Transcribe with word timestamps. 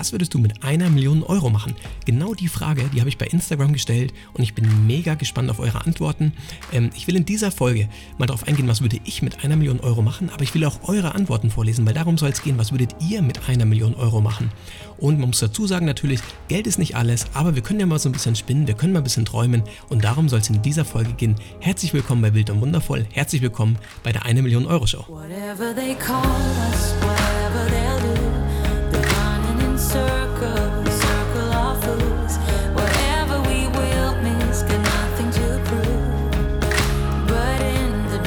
was 0.00 0.12
würdest 0.12 0.32
du 0.32 0.38
mit 0.38 0.64
einer 0.64 0.88
Million 0.88 1.22
Euro 1.22 1.50
machen? 1.50 1.74
Genau 2.06 2.32
die 2.32 2.48
Frage, 2.48 2.84
die 2.94 3.00
habe 3.00 3.10
ich 3.10 3.18
bei 3.18 3.26
Instagram 3.26 3.74
gestellt 3.74 4.14
und 4.32 4.42
ich 4.42 4.54
bin 4.54 4.86
mega 4.86 5.14
gespannt 5.14 5.50
auf 5.50 5.60
eure 5.60 5.84
Antworten. 5.84 6.32
Ähm, 6.72 6.88
ich 6.96 7.06
will 7.06 7.16
in 7.16 7.26
dieser 7.26 7.50
Folge 7.50 7.86
mal 8.16 8.24
darauf 8.24 8.48
eingehen, 8.48 8.66
was 8.66 8.80
würde 8.80 8.98
ich 9.04 9.20
mit 9.20 9.44
einer 9.44 9.56
Million 9.56 9.78
Euro 9.80 10.00
machen, 10.00 10.30
aber 10.30 10.42
ich 10.42 10.54
will 10.54 10.64
auch 10.64 10.88
eure 10.88 11.14
Antworten 11.14 11.50
vorlesen, 11.50 11.84
weil 11.84 11.92
darum 11.92 12.16
soll 12.16 12.30
es 12.30 12.42
gehen, 12.42 12.56
was 12.56 12.72
würdet 12.72 12.96
ihr 13.06 13.20
mit 13.20 13.46
einer 13.50 13.66
Million 13.66 13.94
Euro 13.94 14.22
machen? 14.22 14.50
Und 14.96 15.18
man 15.18 15.28
muss 15.28 15.40
dazu 15.40 15.66
sagen 15.66 15.84
natürlich, 15.84 16.20
Geld 16.48 16.66
ist 16.66 16.78
nicht 16.78 16.96
alles, 16.96 17.26
aber 17.34 17.54
wir 17.54 17.62
können 17.62 17.80
ja 17.80 17.86
mal 17.86 17.98
so 17.98 18.08
ein 18.08 18.12
bisschen 18.12 18.36
spinnen, 18.36 18.66
wir 18.66 18.74
können 18.74 18.94
mal 18.94 19.00
ein 19.00 19.04
bisschen 19.04 19.26
träumen 19.26 19.62
und 19.90 20.02
darum 20.02 20.30
soll 20.30 20.40
es 20.40 20.48
in 20.48 20.62
dieser 20.62 20.86
Folge 20.86 21.12
gehen. 21.12 21.36
Herzlich 21.60 21.92
willkommen 21.92 22.22
bei 22.22 22.32
Wild 22.32 22.48
und 22.48 22.62
Wundervoll, 22.62 23.06
herzlich 23.12 23.42
willkommen 23.42 23.76
bei 24.02 24.12
der 24.12 24.24
1 24.24 24.40
Million 24.40 24.64
Euro 24.64 24.86
Show. 24.86 25.04
Whatever 25.08 25.74
they 25.74 25.94
call 25.94 26.24
us, 26.70 26.94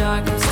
dark. 0.03 0.42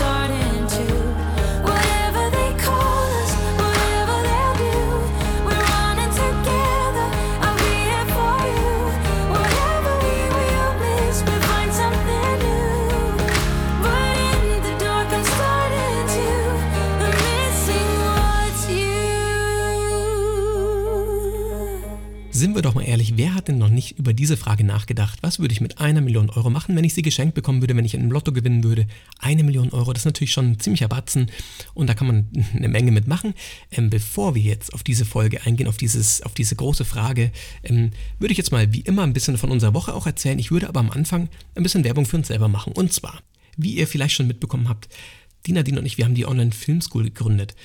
Sind 22.41 22.55
wir 22.55 22.63
doch 22.63 22.73
mal 22.73 22.81
ehrlich, 22.81 23.17
wer 23.17 23.35
hat 23.35 23.49
denn 23.49 23.59
noch 23.59 23.69
nicht 23.69 23.99
über 23.99 24.13
diese 24.13 24.35
Frage 24.35 24.63
nachgedacht? 24.63 25.19
Was 25.21 25.37
würde 25.37 25.53
ich 25.53 25.61
mit 25.61 25.77
einer 25.77 26.01
Million 26.01 26.31
Euro 26.31 26.49
machen, 26.49 26.75
wenn 26.75 26.83
ich 26.83 26.95
sie 26.95 27.03
geschenkt 27.03 27.35
bekommen 27.35 27.61
würde, 27.61 27.75
wenn 27.75 27.85
ich 27.85 27.93
in 27.93 27.99
einem 27.99 28.11
Lotto 28.11 28.31
gewinnen 28.31 28.63
würde? 28.63 28.87
Eine 29.19 29.43
Million 29.43 29.69
Euro, 29.69 29.93
das 29.93 30.01
ist 30.01 30.05
natürlich 30.05 30.31
schon 30.31 30.53
ein 30.53 30.59
ziemlicher 30.59 30.87
Batzen 30.87 31.29
und 31.75 31.85
da 31.85 31.93
kann 31.93 32.07
man 32.07 32.27
eine 32.55 32.67
Menge 32.67 32.89
mitmachen. 32.89 33.35
Ähm, 33.69 33.91
bevor 33.91 34.33
wir 34.33 34.41
jetzt 34.41 34.73
auf 34.73 34.81
diese 34.81 35.05
Folge 35.05 35.45
eingehen, 35.45 35.67
auf, 35.67 35.77
dieses, 35.77 36.23
auf 36.23 36.33
diese 36.33 36.55
große 36.55 36.83
Frage, 36.83 37.31
ähm, 37.61 37.91
würde 38.17 38.31
ich 38.31 38.39
jetzt 38.39 38.51
mal 38.51 38.73
wie 38.73 38.81
immer 38.81 39.03
ein 39.03 39.13
bisschen 39.13 39.37
von 39.37 39.51
unserer 39.51 39.75
Woche 39.75 39.93
auch 39.93 40.07
erzählen. 40.07 40.39
Ich 40.39 40.49
würde 40.49 40.67
aber 40.67 40.79
am 40.79 40.89
Anfang 40.89 41.29
ein 41.53 41.61
bisschen 41.61 41.83
Werbung 41.83 42.07
für 42.07 42.17
uns 42.17 42.29
selber 42.29 42.47
machen. 42.47 42.73
Und 42.73 42.91
zwar, 42.91 43.21
wie 43.55 43.75
ihr 43.75 43.85
vielleicht 43.85 44.15
schon 44.15 44.25
mitbekommen 44.25 44.67
habt, 44.67 44.89
Dina, 45.45 45.63
Dina 45.63 45.79
und 45.79 45.85
ich, 45.85 45.97
wir 45.97 46.05
haben 46.05 46.15
die 46.15 46.25
Online 46.25 46.51
Film 46.51 46.81
School 46.81 47.03
gegründet. 47.03 47.55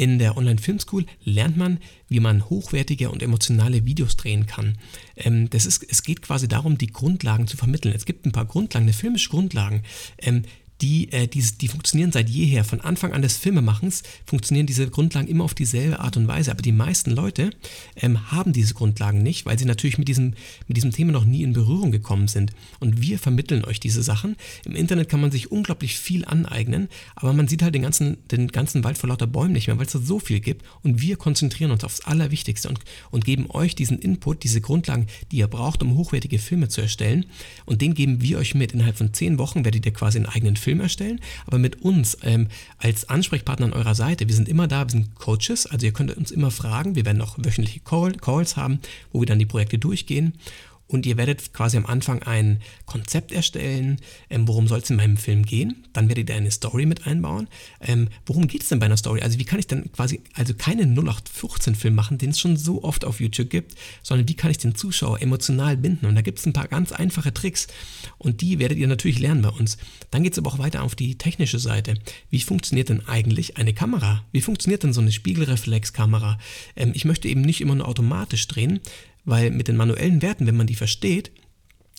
In 0.00 0.18
der 0.18 0.38
Online 0.38 0.56
Film 0.56 0.78
School 0.78 1.04
lernt 1.24 1.58
man, 1.58 1.78
wie 2.08 2.20
man 2.20 2.48
hochwertige 2.48 3.10
und 3.10 3.22
emotionale 3.22 3.84
Videos 3.84 4.16
drehen 4.16 4.46
kann. 4.46 4.78
Ähm, 5.14 5.50
das 5.50 5.66
ist, 5.66 5.84
es 5.86 6.02
geht 6.02 6.22
quasi 6.22 6.48
darum, 6.48 6.78
die 6.78 6.86
Grundlagen 6.86 7.46
zu 7.46 7.58
vermitteln. 7.58 7.94
Es 7.94 8.06
gibt 8.06 8.24
ein 8.24 8.32
paar 8.32 8.46
Grundlagen, 8.46 8.86
eine 8.86 8.94
filmische 8.94 9.28
Grundlagen, 9.28 9.82
ähm, 10.16 10.44
die, 10.80 11.12
äh, 11.12 11.26
die, 11.26 11.42
die 11.42 11.68
funktionieren 11.68 12.12
seit 12.12 12.28
jeher. 12.28 12.64
Von 12.64 12.80
Anfang 12.80 13.12
an 13.12 13.22
des 13.22 13.36
Filmemachens 13.36 14.02
funktionieren 14.24 14.66
diese 14.66 14.88
Grundlagen 14.88 15.28
immer 15.28 15.44
auf 15.44 15.54
dieselbe 15.54 16.00
Art 16.00 16.16
und 16.16 16.28
Weise. 16.28 16.50
Aber 16.50 16.62
die 16.62 16.72
meisten 16.72 17.10
Leute 17.10 17.50
ähm, 17.96 18.30
haben 18.30 18.52
diese 18.52 18.74
Grundlagen 18.74 19.22
nicht, 19.22 19.46
weil 19.46 19.58
sie 19.58 19.64
natürlich 19.64 19.98
mit 19.98 20.08
diesem, 20.08 20.34
mit 20.68 20.76
diesem 20.76 20.92
Thema 20.92 21.12
noch 21.12 21.24
nie 21.24 21.42
in 21.42 21.52
Berührung 21.52 21.90
gekommen 21.90 22.28
sind. 22.28 22.52
Und 22.78 23.02
wir 23.02 23.18
vermitteln 23.18 23.64
euch 23.64 23.80
diese 23.80 24.02
Sachen. 24.02 24.36
Im 24.64 24.74
Internet 24.74 25.08
kann 25.08 25.20
man 25.20 25.30
sich 25.30 25.50
unglaublich 25.50 25.98
viel 25.98 26.24
aneignen, 26.24 26.88
aber 27.14 27.32
man 27.32 27.48
sieht 27.48 27.62
halt 27.62 27.74
den 27.74 27.82
ganzen, 27.82 28.16
den 28.28 28.48
ganzen 28.48 28.82
Wald 28.84 28.98
vor 28.98 29.08
lauter 29.08 29.26
Bäumen 29.26 29.52
nicht 29.52 29.66
mehr, 29.66 29.78
weil 29.78 29.86
es 29.86 29.92
da 29.92 29.98
so 29.98 30.18
viel 30.18 30.40
gibt. 30.40 30.64
Und 30.82 31.02
wir 31.02 31.16
konzentrieren 31.16 31.70
uns 31.70 31.84
aufs 31.84 32.00
Allerwichtigste 32.00 32.68
und, 32.68 32.80
und 33.10 33.24
geben 33.24 33.50
euch 33.50 33.74
diesen 33.74 33.98
Input, 33.98 34.44
diese 34.44 34.60
Grundlagen, 34.60 35.06
die 35.30 35.38
ihr 35.38 35.48
braucht, 35.48 35.82
um 35.82 35.96
hochwertige 35.96 36.38
Filme 36.38 36.68
zu 36.68 36.80
erstellen. 36.80 37.26
Und 37.66 37.82
den 37.82 37.94
geben 37.94 38.22
wir 38.22 38.38
euch 38.38 38.54
mit. 38.54 38.72
Innerhalb 38.72 38.96
von 38.96 39.12
zehn 39.12 39.38
Wochen 39.38 39.64
werdet 39.64 39.84
ihr 39.84 39.92
quasi 39.92 40.18
einen 40.18 40.26
eigenen 40.26 40.56
Film 40.56 40.69
Film 40.70 40.80
erstellen, 40.80 41.20
aber 41.46 41.58
mit 41.58 41.82
uns 41.82 42.16
ähm, 42.22 42.46
als 42.78 43.08
Ansprechpartner 43.08 43.66
an 43.66 43.72
eurer 43.72 43.96
Seite. 43.96 44.28
Wir 44.28 44.34
sind 44.36 44.48
immer 44.48 44.68
da, 44.68 44.84
wir 44.84 44.90
sind 44.90 45.16
Coaches, 45.16 45.66
also 45.66 45.84
ihr 45.84 45.92
könnt 45.92 46.16
uns 46.16 46.30
immer 46.30 46.52
fragen. 46.52 46.94
Wir 46.94 47.04
werden 47.04 47.20
auch 47.22 47.36
wöchentliche 47.38 47.80
Call, 47.80 48.12
Calls 48.12 48.56
haben, 48.56 48.78
wo 49.12 49.18
wir 49.18 49.26
dann 49.26 49.40
die 49.40 49.46
Projekte 49.46 49.78
durchgehen 49.78 50.34
und 50.90 51.06
ihr 51.06 51.16
werdet 51.16 51.52
quasi 51.52 51.76
am 51.76 51.86
Anfang 51.86 52.22
ein 52.24 52.60
Konzept 52.84 53.30
erstellen, 53.30 54.00
ähm, 54.28 54.48
worum 54.48 54.66
soll 54.66 54.80
es 54.80 54.90
in 54.90 54.96
meinem 54.96 55.16
Film 55.16 55.44
gehen. 55.44 55.86
Dann 55.92 56.08
werdet 56.08 56.28
ihr 56.28 56.34
eine 56.34 56.50
Story 56.50 56.84
mit 56.84 57.06
einbauen. 57.06 57.46
Ähm, 57.80 58.08
worum 58.26 58.48
geht 58.48 58.62
es 58.62 58.68
denn 58.70 58.80
bei 58.80 58.86
einer 58.86 58.96
Story? 58.96 59.20
Also 59.22 59.38
wie 59.38 59.44
kann 59.44 59.60
ich 59.60 59.68
dann 59.68 59.92
quasi 59.92 60.20
also 60.34 60.52
keinen 60.52 60.98
0815-Film 60.98 61.94
machen, 61.94 62.18
den 62.18 62.30
es 62.30 62.40
schon 62.40 62.56
so 62.56 62.82
oft 62.82 63.04
auf 63.04 63.20
YouTube 63.20 63.50
gibt, 63.50 63.76
sondern 64.02 64.28
wie 64.28 64.34
kann 64.34 64.50
ich 64.50 64.58
den 64.58 64.74
Zuschauer 64.74 65.22
emotional 65.22 65.76
binden? 65.76 66.06
Und 66.06 66.16
da 66.16 66.22
gibt 66.22 66.40
es 66.40 66.46
ein 66.46 66.52
paar 66.52 66.66
ganz 66.66 66.90
einfache 66.90 67.32
Tricks 67.32 67.68
und 68.18 68.40
die 68.40 68.58
werdet 68.58 68.76
ihr 68.76 68.88
natürlich 68.88 69.20
lernen 69.20 69.42
bei 69.42 69.50
uns. 69.50 69.78
Dann 70.10 70.24
geht 70.24 70.32
es 70.32 70.38
aber 70.38 70.50
auch 70.50 70.58
weiter 70.58 70.82
auf 70.82 70.96
die 70.96 71.16
technische 71.16 71.60
Seite. 71.60 71.94
Wie 72.30 72.40
funktioniert 72.40 72.88
denn 72.88 73.06
eigentlich 73.06 73.56
eine 73.58 73.74
Kamera? 73.74 74.24
Wie 74.32 74.40
funktioniert 74.40 74.82
denn 74.82 74.92
so 74.92 75.00
eine 75.00 75.12
Spiegelreflexkamera? 75.12 76.38
Ähm, 76.74 76.90
ich 76.94 77.04
möchte 77.04 77.28
eben 77.28 77.42
nicht 77.42 77.60
immer 77.60 77.76
nur 77.76 77.86
automatisch 77.86 78.48
drehen, 78.48 78.80
weil 79.24 79.50
mit 79.50 79.68
den 79.68 79.76
manuellen 79.76 80.22
Werten, 80.22 80.46
wenn 80.46 80.56
man 80.56 80.66
die 80.66 80.74
versteht, 80.74 81.30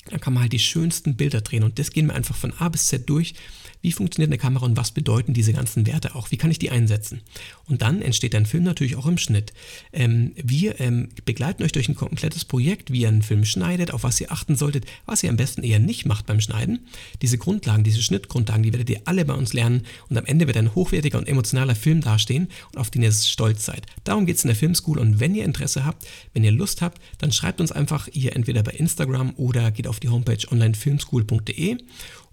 dann 0.10 0.20
kann 0.20 0.34
man 0.34 0.44
halt 0.44 0.54
die 0.54 0.60
schönsten 0.60 1.16
Bilder 1.16 1.42
drehen. 1.42 1.64
Und 1.64 1.80
das 1.80 1.92
gehen 1.92 2.08
wir 2.08 2.16
einfach 2.16 2.36
von 2.36 2.54
A 2.54 2.70
bis 2.70 2.88
Z 2.88 3.10
durch 3.10 3.34
wie 3.82 3.92
funktioniert 3.92 4.30
eine 4.30 4.38
Kamera 4.38 4.66
und 4.66 4.78
was 4.78 4.92
bedeuten 4.92 5.34
diese 5.34 5.54
ganzen 5.54 5.88
Werte 5.88 6.16
auch, 6.16 6.32
wie 6.32 6.38
kann 6.38 6.52
ich 6.52 6.60
die 6.60 6.70
einsetzen. 6.70 7.22
Und 7.68 7.82
dann 7.82 8.02
entsteht 8.02 8.36
ein 8.36 8.46
Film 8.46 8.64
natürlich 8.64 8.96
auch 8.96 9.06
im 9.06 9.18
Schnitt. 9.18 9.54
Ähm, 9.92 10.34
wir 10.36 10.80
ähm, 10.80 11.10
begleiten 11.26 11.64
euch 11.64 11.72
durch 11.72 11.90
ein 11.90 11.96
komplettes 11.96 12.46
Projekt, 12.46 12.92
wie 12.92 13.02
ihr 13.02 13.08
einen 13.08 13.24
Film 13.24 13.46
schneidet, 13.46 13.92
auf 13.92 14.04
was 14.04 14.22
ihr 14.22 14.32
achten 14.32 14.56
solltet, 14.56 14.86
was 15.06 15.24
ihr 15.24 15.30
am 15.30 15.38
besten 15.38 15.64
eher 15.64 15.80
nicht 15.80 16.06
macht 16.06 16.26
beim 16.26 16.42
Schneiden. 16.42 16.86
Diese 17.22 17.38
Grundlagen, 17.38 17.84
diese 17.84 18.02
Schnittgrundlagen, 18.02 18.64
die 18.64 18.74
werdet 18.74 18.90
ihr 18.90 19.02
alle 19.06 19.26
bei 19.26 19.34
uns 19.34 19.54
lernen 19.54 19.84
und 20.10 20.18
am 20.18 20.26
Ende 20.26 20.48
wird 20.48 20.58
ein 20.58 20.76
hochwertiger 20.76 21.18
und 21.18 21.28
emotionaler 21.28 21.76
Film 21.76 22.02
dastehen 22.02 22.50
und 22.74 22.80
auf 22.80 22.92
den 22.92 23.04
ihr 23.04 23.12
stolz 23.12 23.66
seid. 23.66 23.88
Darum 24.04 24.26
geht 24.26 24.38
es 24.38 24.44
in 24.44 24.50
der 24.50 24.56
Filmschool 24.56 25.00
und 25.00 25.20
wenn 25.20 25.36
ihr 25.36 25.46
Interesse 25.46 25.86
habt, 25.86 26.06
wenn 26.34 26.44
ihr 26.44 26.52
Lust 26.52 26.82
habt, 26.82 27.02
dann 27.18 27.32
schreibt 27.32 27.62
uns 27.62 27.72
einfach 27.72 28.08
hier 28.12 28.36
entweder 28.36 28.64
bei 28.64 28.72
Instagram 28.72 29.34
oder 29.38 29.72
geht 29.72 29.88
auf 29.88 29.91
die 30.00 30.10
Homepage 30.10 30.40
onlinefilmschool.de 30.50 31.78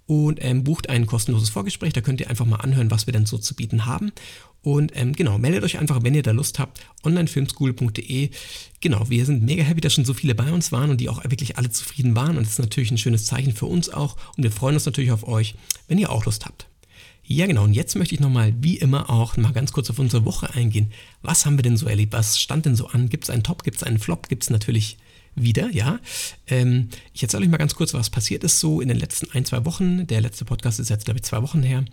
und 0.06 0.38
ähm, 0.42 0.64
bucht 0.64 0.88
ein 0.88 1.06
kostenloses 1.06 1.50
Vorgespräch. 1.50 1.92
Da 1.92 2.00
könnt 2.00 2.20
ihr 2.20 2.30
einfach 2.30 2.46
mal 2.46 2.56
anhören, 2.56 2.90
was 2.90 3.06
wir 3.06 3.12
denn 3.12 3.26
so 3.26 3.36
zu 3.36 3.54
bieten 3.54 3.84
haben. 3.84 4.10
Und 4.62 4.92
ähm, 4.94 5.12
genau, 5.12 5.38
meldet 5.38 5.62
euch 5.62 5.78
einfach, 5.78 6.02
wenn 6.02 6.14
ihr 6.14 6.22
da 6.22 6.30
Lust 6.30 6.58
habt, 6.58 6.80
onlinefilmschool.de. 7.04 8.30
Genau, 8.80 9.10
wir 9.10 9.26
sind 9.26 9.42
mega 9.42 9.62
happy, 9.62 9.82
dass 9.82 9.92
schon 9.92 10.06
so 10.06 10.14
viele 10.14 10.34
bei 10.34 10.50
uns 10.50 10.72
waren 10.72 10.90
und 10.90 11.00
die 11.00 11.10
auch 11.10 11.22
wirklich 11.24 11.58
alle 11.58 11.70
zufrieden 11.70 12.16
waren. 12.16 12.38
Und 12.38 12.44
das 12.44 12.54
ist 12.54 12.58
natürlich 12.58 12.90
ein 12.90 12.98
schönes 12.98 13.26
Zeichen 13.26 13.52
für 13.52 13.66
uns 13.66 13.90
auch. 13.90 14.16
Und 14.36 14.44
wir 14.44 14.50
freuen 14.50 14.76
uns 14.76 14.86
natürlich 14.86 15.12
auf 15.12 15.28
euch, 15.28 15.54
wenn 15.88 15.98
ihr 15.98 16.10
auch 16.10 16.24
Lust 16.24 16.46
habt. 16.46 16.66
Ja, 17.22 17.46
genau. 17.46 17.64
Und 17.64 17.74
jetzt 17.74 17.94
möchte 17.94 18.14
ich 18.14 18.22
nochmal, 18.22 18.54
wie 18.62 18.78
immer 18.78 19.10
auch, 19.10 19.36
mal 19.36 19.52
ganz 19.52 19.72
kurz 19.72 19.90
auf 19.90 19.98
unsere 19.98 20.24
Woche 20.24 20.54
eingehen. 20.54 20.90
Was 21.20 21.44
haben 21.44 21.58
wir 21.58 21.62
denn 21.62 21.76
so 21.76 21.86
erlebt? 21.86 22.14
Was 22.14 22.40
stand 22.40 22.64
denn 22.64 22.74
so 22.74 22.86
an? 22.86 23.10
Gibt 23.10 23.24
es 23.24 23.30
einen 23.30 23.42
Top? 23.42 23.62
Gibt 23.62 23.76
es 23.76 23.82
einen 23.82 23.98
Flop? 23.98 24.30
Gibt 24.30 24.44
es 24.44 24.50
natürlich 24.50 24.96
wieder, 25.34 25.70
ja. 25.70 26.00
Ähm, 26.46 26.88
ich 27.12 27.22
erzähle 27.22 27.44
euch 27.44 27.50
mal 27.50 27.56
ganz 27.56 27.74
kurz, 27.74 27.94
was 27.94 28.10
passiert 28.10 28.44
ist 28.44 28.60
so 28.60 28.80
in 28.80 28.88
den 28.88 28.98
letzten 28.98 29.30
ein, 29.32 29.44
zwei 29.44 29.64
Wochen. 29.64 30.06
Der 30.06 30.20
letzte 30.20 30.44
Podcast 30.44 30.80
ist 30.80 30.90
jetzt, 30.90 31.04
glaube 31.04 31.18
ich, 31.18 31.24
zwei 31.24 31.42
Wochen 31.42 31.62
her. 31.62 31.84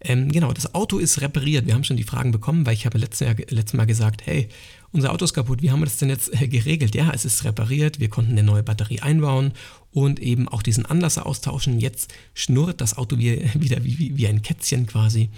Ähm, 0.00 0.30
genau, 0.30 0.52
das 0.52 0.74
Auto 0.74 0.98
ist 0.98 1.20
repariert. 1.20 1.66
Wir 1.66 1.74
haben 1.74 1.84
schon 1.84 1.96
die 1.96 2.02
Fragen 2.02 2.32
bekommen, 2.32 2.66
weil 2.66 2.74
ich 2.74 2.86
habe 2.86 2.98
letztes, 2.98 3.26
Jahr, 3.26 3.36
letztes 3.48 3.74
Mal 3.74 3.86
gesagt, 3.86 4.26
hey, 4.26 4.48
unser 4.92 5.12
Auto 5.12 5.24
ist 5.24 5.32
kaputt, 5.32 5.62
wie 5.62 5.70
haben 5.70 5.80
wir 5.80 5.86
das 5.86 5.96
denn 5.96 6.10
jetzt 6.10 6.32
äh, 6.40 6.48
geregelt? 6.48 6.94
Ja, 6.94 7.12
es 7.14 7.24
ist 7.24 7.44
repariert, 7.44 7.98
wir 7.98 8.08
konnten 8.08 8.32
eine 8.32 8.42
neue 8.42 8.62
Batterie 8.62 9.00
einbauen 9.00 9.52
und 9.90 10.20
eben 10.20 10.48
auch 10.48 10.62
diesen 10.62 10.84
Anlasser 10.84 11.26
austauschen. 11.26 11.80
Jetzt 11.80 12.12
schnurrt 12.34 12.80
das 12.80 12.96
Auto 12.96 13.18
wie, 13.18 13.48
wieder 13.54 13.84
wie, 13.84 13.98
wie, 13.98 14.16
wie 14.16 14.26
ein 14.26 14.42
Kätzchen 14.42 14.86
quasi 14.86 15.30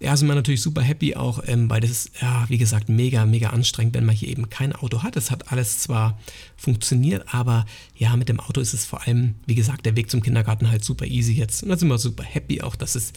ja, 0.00 0.16
sind 0.16 0.28
wir 0.28 0.34
natürlich 0.34 0.62
super 0.62 0.80
happy 0.80 1.14
auch, 1.14 1.42
ähm, 1.46 1.68
weil 1.68 1.82
das 1.82 1.90
ist, 1.90 2.10
ja, 2.22 2.46
wie 2.48 2.56
gesagt, 2.56 2.88
mega, 2.88 3.26
mega 3.26 3.50
anstrengend, 3.50 3.94
wenn 3.94 4.06
man 4.06 4.16
hier 4.16 4.30
eben 4.30 4.48
kein 4.48 4.74
Auto 4.74 5.02
hat. 5.02 5.14
Es 5.14 5.30
hat 5.30 5.52
alles 5.52 5.78
zwar 5.80 6.18
funktioniert, 6.56 7.34
aber 7.34 7.66
ja, 7.94 8.16
mit 8.16 8.30
dem 8.30 8.40
Auto 8.40 8.62
ist 8.62 8.72
es 8.72 8.86
vor 8.86 9.06
allem, 9.06 9.34
wie 9.46 9.54
gesagt, 9.54 9.84
der 9.84 9.96
Weg 9.96 10.10
zum 10.10 10.22
Kindergarten 10.22 10.70
halt 10.70 10.84
super 10.84 11.06
easy 11.06 11.34
jetzt. 11.34 11.62
Und 11.62 11.68
da 11.68 11.76
sind 11.76 11.88
wir 11.88 11.98
super 11.98 12.24
happy 12.24 12.62
auch, 12.62 12.76
dass 12.76 12.94
es 12.94 13.12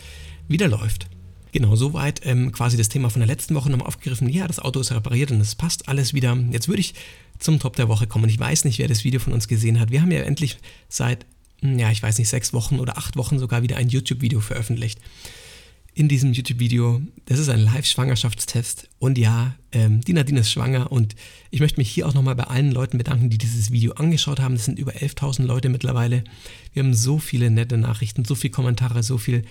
wieder 0.50 0.68
läuft. 0.68 1.08
Genau, 1.54 1.78
soweit 1.78 2.26
ähm, 2.26 2.52
quasi 2.52 2.76
das 2.76 2.90
Thema 2.90 3.10
von 3.10 3.22
der 3.22 3.28
letzten 3.28 3.56
Woche 3.56 3.70
nochmal 3.70 3.88
aufgegriffen. 3.88 4.28
Ja, 4.28 4.46
das 4.46 4.60
Auto 4.60 4.82
ist 4.82 4.92
repariert 4.92 5.32
und 5.32 5.40
es 5.40 5.56
passt 5.56 5.88
alles 5.88 6.14
wieder. 6.14 6.36
Jetzt 6.52 6.68
würde 6.68 6.82
ich 6.82 6.96
zum 7.40 7.60
Top 7.60 7.78
der 7.78 7.88
Woche 7.88 8.08
kommen. 8.08 8.26
Und 8.26 8.30
ich 8.30 8.40
weiß 8.40 8.66
nicht, 8.66 8.80
wer 8.80 8.90
das 8.90 9.06
Video 9.06 9.22
von 9.22 9.32
uns 9.32 9.48
gesehen 9.48 9.80
hat. 9.80 9.90
Wir 9.92 10.02
haben 10.02 10.12
ja 10.12 10.22
endlich 10.22 10.58
seit, 10.90 11.26
hm, 11.62 11.80
ja, 11.80 11.92
ich 11.92 12.04
weiß 12.04 12.18
nicht, 12.18 12.28
sechs 12.28 12.52
Wochen 12.52 12.80
oder 12.80 12.98
acht 12.98 13.16
Wochen 13.16 13.40
sogar 13.40 13.62
wieder 13.62 13.78
ein 13.78 13.88
YouTube-Video 13.88 14.42
veröffentlicht 14.42 15.00
in 15.96 16.08
diesem 16.08 16.34
YouTube-Video. 16.34 17.02
Das 17.26 17.40
ist 17.40 17.50
ein 17.50 17.60
Live-Schwangerschaftstest. 17.60 18.90
Und 19.00 19.18
ja, 19.18 19.56
ähm, 19.72 20.02
die 20.02 20.14
Nadine 20.14 20.40
ist 20.40 20.52
schwanger. 20.52 20.92
Und 20.92 21.16
ich 21.52 21.60
möchte 21.60 21.80
mich 21.80 21.90
hier 21.90 22.08
auch 22.08 22.14
nochmal 22.14 22.36
bei 22.36 22.46
allen 22.46 22.72
Leuten 22.72 22.98
bedanken, 22.98 23.30
die 23.30 23.38
dieses 23.38 23.72
Video 23.72 23.94
angeschaut 23.94 24.40
haben. 24.40 24.56
Das 24.56 24.66
sind 24.66 24.80
über 24.80 24.94
11.000 24.94 25.44
Leute 25.44 25.70
mittlerweile. 25.70 26.24
Wir 26.74 26.84
haben 26.84 26.94
so 26.94 27.20
viele 27.20 27.52
nette 27.52 27.78
Nachrichten, 27.78 28.26
so 28.26 28.34
viele 28.36 28.52
Kommentare, 28.52 29.04
so 29.04 29.18
viel, 29.18 29.44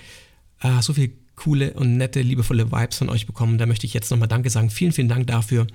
äh, 0.61 0.83
so 0.83 0.95
viel 0.95 1.13
coole 1.37 1.73
und 1.75 1.97
nette, 1.97 2.21
liebevolle 2.21 2.71
Vibes 2.71 2.99
von 2.99 3.09
euch 3.09 3.27
bekommen. 3.27 3.57
Da 3.57 3.67
möchte 3.67 3.87
ich 3.87 3.95
jetzt 3.95 4.11
nochmal 4.11 4.29
Danke 4.29 4.51
sagen. 4.51 4.69
Vielen, 4.69 4.93
vielen 4.93 5.09
Dank 5.09 5.29
dafür. 5.29 5.67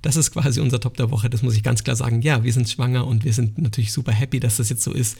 Das 0.00 0.16
ist 0.16 0.30
quasi 0.30 0.60
unser 0.60 0.80
Top 0.80 0.96
der 0.96 1.10
Woche. 1.10 1.28
Das 1.28 1.42
muss 1.42 1.56
ich 1.56 1.62
ganz 1.62 1.82
klar 1.82 1.96
sagen. 1.96 2.22
Ja, 2.22 2.44
wir 2.44 2.52
sind 2.52 2.68
schwanger 2.68 3.06
und 3.06 3.24
wir 3.24 3.32
sind 3.32 3.58
natürlich 3.58 3.92
super 3.92 4.12
happy, 4.12 4.38
dass 4.38 4.56
das 4.58 4.70
jetzt 4.70 4.82
so 4.82 4.92
ist. 4.92 5.18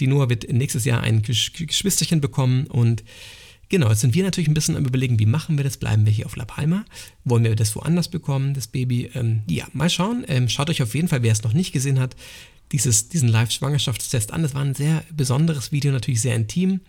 Die 0.00 0.08
Noah 0.08 0.28
wird 0.28 0.52
nächstes 0.52 0.84
Jahr 0.84 1.02
ein 1.02 1.22
Geschwisterchen 1.22 2.20
bekommen 2.20 2.66
und 2.66 3.04
Genau, 3.68 3.88
jetzt 3.88 4.00
sind 4.00 4.14
wir 4.14 4.24
natürlich 4.24 4.48
ein 4.48 4.54
bisschen 4.54 4.76
am 4.76 4.84
Überlegen, 4.84 5.18
wie 5.18 5.26
machen 5.26 5.56
wir 5.56 5.64
das? 5.64 5.76
Bleiben 5.76 6.04
wir 6.06 6.12
hier 6.12 6.26
auf 6.26 6.36
La 6.36 6.44
Palma? 6.44 6.84
Wollen 7.24 7.44
wir 7.44 7.56
das 7.56 7.74
woanders 7.74 8.08
bekommen, 8.08 8.54
das 8.54 8.66
Baby? 8.66 9.10
Ähm, 9.14 9.42
ja, 9.48 9.66
mal 9.72 9.90
schauen. 9.90 10.24
Ähm, 10.28 10.48
schaut 10.48 10.70
euch 10.70 10.82
auf 10.82 10.94
jeden 10.94 11.08
Fall, 11.08 11.22
wer 11.22 11.32
es 11.32 11.42
noch 11.42 11.52
nicht 11.52 11.72
gesehen 11.72 11.98
hat, 11.98 12.16
dieses, 12.72 13.08
diesen 13.08 13.28
Live-Schwangerschaftstest 13.28 14.32
an. 14.32 14.42
Das 14.42 14.54
war 14.54 14.62
ein 14.62 14.74
sehr 14.74 15.04
besonderes 15.14 15.72
Video, 15.72 15.92
natürlich 15.92 16.20
sehr 16.20 16.34
intim. 16.34 16.80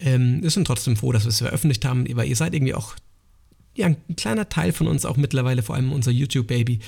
Ähm, 0.00 0.42
wir 0.42 0.50
sind 0.50 0.66
trotzdem 0.66 0.96
froh, 0.96 1.12
dass 1.12 1.24
wir 1.24 1.30
es 1.30 1.38
veröffentlicht 1.38 1.84
haben, 1.84 2.06
weil 2.16 2.28
ihr 2.28 2.36
seid 2.36 2.54
irgendwie 2.54 2.74
auch 2.74 2.94
ja, 3.74 3.86
ein 3.86 3.96
kleiner 4.16 4.48
Teil 4.48 4.72
von 4.72 4.86
uns, 4.86 5.04
auch 5.04 5.16
mittlerweile, 5.16 5.62
vor 5.62 5.74
allem 5.74 5.92
unser 5.92 6.10
YouTube-Baby. 6.10 6.80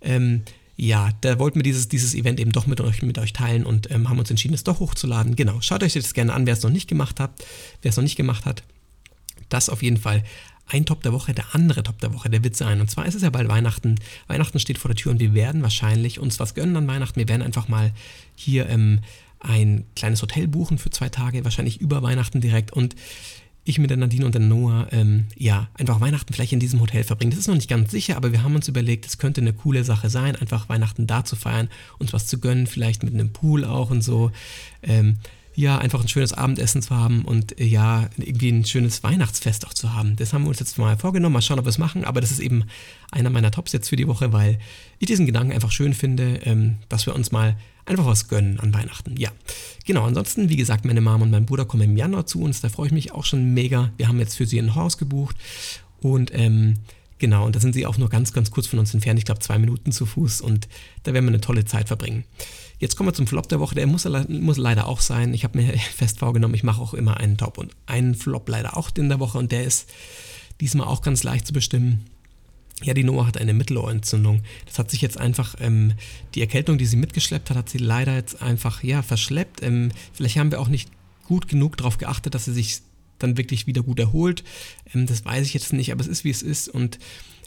Ähm, 0.00 0.42
ja, 0.76 1.10
da 1.20 1.38
wollten 1.38 1.56
wir 1.56 1.62
dieses, 1.62 1.88
dieses 1.88 2.14
Event 2.14 2.40
eben 2.40 2.52
doch 2.52 2.66
mit 2.66 2.80
euch, 2.80 3.02
mit 3.02 3.18
euch 3.18 3.32
teilen 3.32 3.64
und 3.64 3.90
ähm, 3.90 4.08
haben 4.08 4.18
uns 4.18 4.30
entschieden, 4.30 4.54
es 4.54 4.64
doch 4.64 4.80
hochzuladen. 4.80 5.36
Genau, 5.36 5.60
schaut 5.60 5.82
euch 5.82 5.92
das 5.92 6.14
gerne 6.14 6.32
an, 6.32 6.46
wer 6.46 6.54
es 6.54 6.62
noch 6.62 6.70
nicht 6.70 6.88
gemacht 6.88 7.20
hat. 7.20 7.30
Wer 7.82 7.90
es 7.90 7.96
noch 7.96 8.02
nicht 8.02 8.16
gemacht 8.16 8.44
hat, 8.44 8.64
das 9.48 9.68
auf 9.68 9.82
jeden 9.82 9.96
Fall 9.96 10.22
ein 10.66 10.86
Top 10.86 11.02
der 11.02 11.12
Woche, 11.12 11.34
der 11.34 11.54
andere 11.54 11.82
Top 11.82 12.00
der 12.00 12.14
Woche, 12.14 12.30
der 12.30 12.42
wird 12.42 12.56
sein. 12.56 12.80
Und 12.80 12.90
zwar 12.90 13.06
ist 13.06 13.14
es 13.14 13.22
ja 13.22 13.30
bald 13.30 13.48
Weihnachten. 13.48 13.96
Weihnachten 14.28 14.58
steht 14.58 14.78
vor 14.78 14.88
der 14.88 14.96
Tür 14.96 15.12
und 15.12 15.20
wir 15.20 15.34
werden 15.34 15.62
wahrscheinlich 15.62 16.18
uns 16.18 16.40
was 16.40 16.54
gönnen 16.54 16.76
an 16.76 16.88
Weihnachten. 16.88 17.16
Wir 17.16 17.28
werden 17.28 17.42
einfach 17.42 17.68
mal 17.68 17.92
hier 18.34 18.68
ähm, 18.68 19.00
ein 19.40 19.84
kleines 19.94 20.22
Hotel 20.22 20.48
buchen 20.48 20.78
für 20.78 20.90
zwei 20.90 21.10
Tage, 21.10 21.44
wahrscheinlich 21.44 21.80
über 21.80 22.02
Weihnachten 22.02 22.40
direkt. 22.40 22.72
Und 22.72 22.96
ich 23.64 23.78
mit 23.78 23.90
der 23.90 23.96
Nadine 23.96 24.26
und 24.26 24.34
der 24.34 24.42
Noah, 24.42 24.88
ähm, 24.90 25.24
ja, 25.36 25.68
einfach 25.74 26.00
Weihnachten 26.00 26.32
vielleicht 26.32 26.52
in 26.52 26.60
diesem 26.60 26.80
Hotel 26.80 27.02
verbringen. 27.02 27.30
Das 27.30 27.40
ist 27.40 27.48
noch 27.48 27.54
nicht 27.54 27.68
ganz 27.68 27.90
sicher, 27.90 28.16
aber 28.16 28.30
wir 28.32 28.42
haben 28.42 28.54
uns 28.54 28.68
überlegt, 28.68 29.06
es 29.06 29.18
könnte 29.18 29.40
eine 29.40 29.54
coole 29.54 29.84
Sache 29.84 30.10
sein, 30.10 30.36
einfach 30.36 30.68
Weihnachten 30.68 31.06
da 31.06 31.24
zu 31.24 31.34
feiern, 31.34 31.68
uns 31.98 32.12
was 32.12 32.26
zu 32.26 32.38
gönnen, 32.40 32.66
vielleicht 32.66 33.02
mit 33.02 33.14
einem 33.14 33.32
Pool 33.32 33.64
auch 33.64 33.90
und 33.90 34.02
so. 34.02 34.30
Ähm, 34.82 35.16
ja, 35.54 35.78
einfach 35.78 36.00
ein 36.00 36.08
schönes 36.08 36.32
Abendessen 36.32 36.82
zu 36.82 36.94
haben 36.94 37.24
und 37.24 37.58
äh, 37.60 37.64
ja, 37.64 38.08
irgendwie 38.16 38.50
ein 38.50 38.64
schönes 38.64 39.02
Weihnachtsfest 39.02 39.66
auch 39.66 39.74
zu 39.74 39.94
haben. 39.94 40.16
Das 40.16 40.32
haben 40.32 40.42
wir 40.42 40.48
uns 40.48 40.60
jetzt 40.60 40.78
mal 40.78 40.96
vorgenommen, 40.96 41.34
mal 41.34 41.42
schauen, 41.42 41.58
ob 41.58 41.64
wir 41.64 41.70
es 41.70 41.78
machen, 41.78 42.04
aber 42.04 42.20
das 42.20 42.30
ist 42.30 42.40
eben 42.40 42.64
einer 43.12 43.30
meiner 43.30 43.50
Tops 43.50 43.72
jetzt 43.72 43.88
für 43.88 43.96
die 43.96 44.08
Woche, 44.08 44.32
weil 44.32 44.58
ich 44.98 45.06
diesen 45.06 45.26
Gedanken 45.26 45.52
einfach 45.52 45.70
schön 45.70 45.94
finde, 45.94 46.40
ähm, 46.44 46.76
dass 46.88 47.06
wir 47.06 47.14
uns 47.14 47.30
mal 47.30 47.56
einfach 47.86 48.06
was 48.06 48.28
gönnen 48.28 48.58
an 48.60 48.74
Weihnachten. 48.74 49.16
Ja, 49.16 49.30
genau. 49.84 50.04
Ansonsten, 50.04 50.48
wie 50.48 50.56
gesagt, 50.56 50.84
meine 50.84 51.00
Mom 51.00 51.22
und 51.22 51.30
mein 51.30 51.46
Bruder 51.46 51.64
kommen 51.64 51.82
im 51.82 51.96
Januar 51.96 52.26
zu 52.26 52.40
uns, 52.40 52.60
da 52.60 52.68
freue 52.68 52.88
ich 52.88 52.92
mich 52.92 53.12
auch 53.12 53.24
schon 53.24 53.54
mega. 53.54 53.92
Wir 53.96 54.08
haben 54.08 54.18
jetzt 54.18 54.36
für 54.36 54.46
sie 54.46 54.58
ein 54.58 54.74
Haus 54.74 54.98
gebucht 54.98 55.36
und 56.00 56.30
ähm, 56.34 56.78
Genau, 57.24 57.46
und 57.46 57.56
da 57.56 57.60
sind 57.60 57.72
sie 57.72 57.86
auch 57.86 57.96
nur 57.96 58.10
ganz, 58.10 58.34
ganz 58.34 58.50
kurz 58.50 58.66
von 58.66 58.78
uns 58.78 58.92
entfernt. 58.92 59.18
Ich 59.18 59.24
glaube, 59.24 59.40
zwei 59.40 59.58
Minuten 59.58 59.92
zu 59.92 60.04
Fuß 60.04 60.42
und 60.42 60.68
da 61.04 61.14
werden 61.14 61.24
wir 61.24 61.30
eine 61.30 61.40
tolle 61.40 61.64
Zeit 61.64 61.88
verbringen. 61.88 62.24
Jetzt 62.78 62.96
kommen 62.96 63.08
wir 63.08 63.14
zum 63.14 63.26
Flop 63.26 63.48
der 63.48 63.60
Woche. 63.60 63.74
Der 63.74 63.86
muss, 63.86 64.06
muss 64.28 64.58
leider 64.58 64.86
auch 64.86 65.00
sein. 65.00 65.32
Ich 65.32 65.42
habe 65.42 65.56
mir 65.56 65.72
fest 65.96 66.18
vorgenommen, 66.18 66.52
ich 66.52 66.64
mache 66.64 66.82
auch 66.82 66.92
immer 66.92 67.16
einen 67.16 67.38
Top 67.38 67.56
und 67.56 67.72
einen 67.86 68.14
Flop 68.14 68.46
leider 68.46 68.76
auch 68.76 68.90
in 68.98 69.08
der 69.08 69.20
Woche 69.20 69.38
und 69.38 69.52
der 69.52 69.64
ist 69.64 69.88
diesmal 70.60 70.86
auch 70.86 71.00
ganz 71.00 71.22
leicht 71.22 71.46
zu 71.46 71.54
bestimmen. 71.54 72.04
Ja, 72.82 72.92
die 72.92 73.04
Noah 73.04 73.26
hat 73.26 73.38
eine 73.38 73.54
Mittelohrentzündung. 73.54 74.42
Das 74.66 74.78
hat 74.78 74.90
sich 74.90 75.00
jetzt 75.00 75.16
einfach, 75.16 75.54
ähm, 75.60 75.94
die 76.34 76.42
Erkältung, 76.42 76.76
die 76.76 76.84
sie 76.84 76.96
mitgeschleppt 76.96 77.48
hat, 77.48 77.56
hat 77.56 77.70
sie 77.70 77.78
leider 77.78 78.14
jetzt 78.16 78.42
einfach, 78.42 78.82
ja, 78.82 79.00
verschleppt. 79.00 79.62
Ähm, 79.62 79.92
vielleicht 80.12 80.36
haben 80.36 80.50
wir 80.50 80.60
auch 80.60 80.68
nicht 80.68 80.90
gut 81.26 81.48
genug 81.48 81.78
darauf 81.78 81.96
geachtet, 81.96 82.34
dass 82.34 82.44
sie 82.44 82.52
sich 82.52 82.82
dann 83.18 83.36
wirklich 83.36 83.66
wieder 83.66 83.82
gut 83.82 83.98
erholt. 83.98 84.44
Ähm, 84.94 85.06
das 85.06 85.24
weiß 85.24 85.46
ich 85.46 85.54
jetzt 85.54 85.72
nicht, 85.72 85.92
aber 85.92 86.00
es 86.00 86.08
ist, 86.08 86.24
wie 86.24 86.30
es 86.30 86.42
ist 86.42 86.68
und 86.68 86.98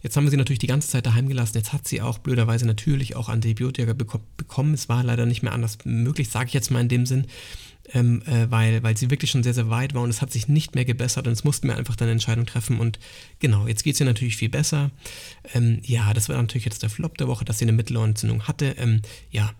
Jetzt 0.03 0.15
haben 0.15 0.25
wir 0.25 0.31
sie 0.31 0.37
natürlich 0.37 0.59
die 0.59 0.67
ganze 0.67 0.87
Zeit 0.87 1.05
daheim 1.05 1.27
gelassen. 1.27 1.57
Jetzt 1.57 1.73
hat 1.73 1.87
sie 1.87 2.01
auch 2.01 2.19
blöderweise 2.19 2.65
natürlich 2.65 3.15
auch 3.15 3.29
Antibiotika 3.29 3.93
bekommen. 3.93 4.73
Es 4.73 4.89
war 4.89 5.03
leider 5.03 5.25
nicht 5.25 5.43
mehr 5.43 5.53
anders 5.53 5.79
möglich, 5.85 6.29
sage 6.29 6.47
ich 6.47 6.53
jetzt 6.53 6.71
mal 6.71 6.81
in 6.81 6.87
dem 6.87 7.05
Sinn, 7.05 7.25
ähm, 7.93 8.21
äh, 8.25 8.49
weil, 8.49 8.83
weil 8.83 8.95
sie 8.95 9.09
wirklich 9.09 9.31
schon 9.31 9.43
sehr, 9.43 9.53
sehr 9.53 9.69
weit 9.69 9.93
war 9.93 10.03
und 10.03 10.09
es 10.09 10.21
hat 10.21 10.31
sich 10.31 10.47
nicht 10.47 10.75
mehr 10.75 10.85
gebessert 10.85 11.27
und 11.27 11.33
es 11.33 11.43
mussten 11.43 11.67
wir 11.67 11.77
einfach 11.77 11.95
dann 11.95 12.05
eine 12.05 12.13
Entscheidung 12.13 12.45
treffen. 12.45 12.79
Und 12.79 12.99
genau, 13.39 13.67
jetzt 13.67 13.83
geht 13.83 13.95
es 13.95 13.99
ihr 13.99 14.05
natürlich 14.05 14.37
viel 14.37 14.49
besser. 14.49 14.91
Ähm, 15.53 15.79
ja, 15.83 16.13
das 16.13 16.29
war 16.29 16.37
natürlich 16.37 16.65
jetzt 16.65 16.83
der 16.83 16.89
Flop 16.89 17.17
der 17.17 17.27
Woche, 17.27 17.45
dass 17.45 17.59
sie 17.59 17.65
eine 17.65 17.71
Mittelohrentzündung 17.71 18.43
hatte. 18.43 18.75
Ähm, 18.77 19.01
ja, 19.31 19.51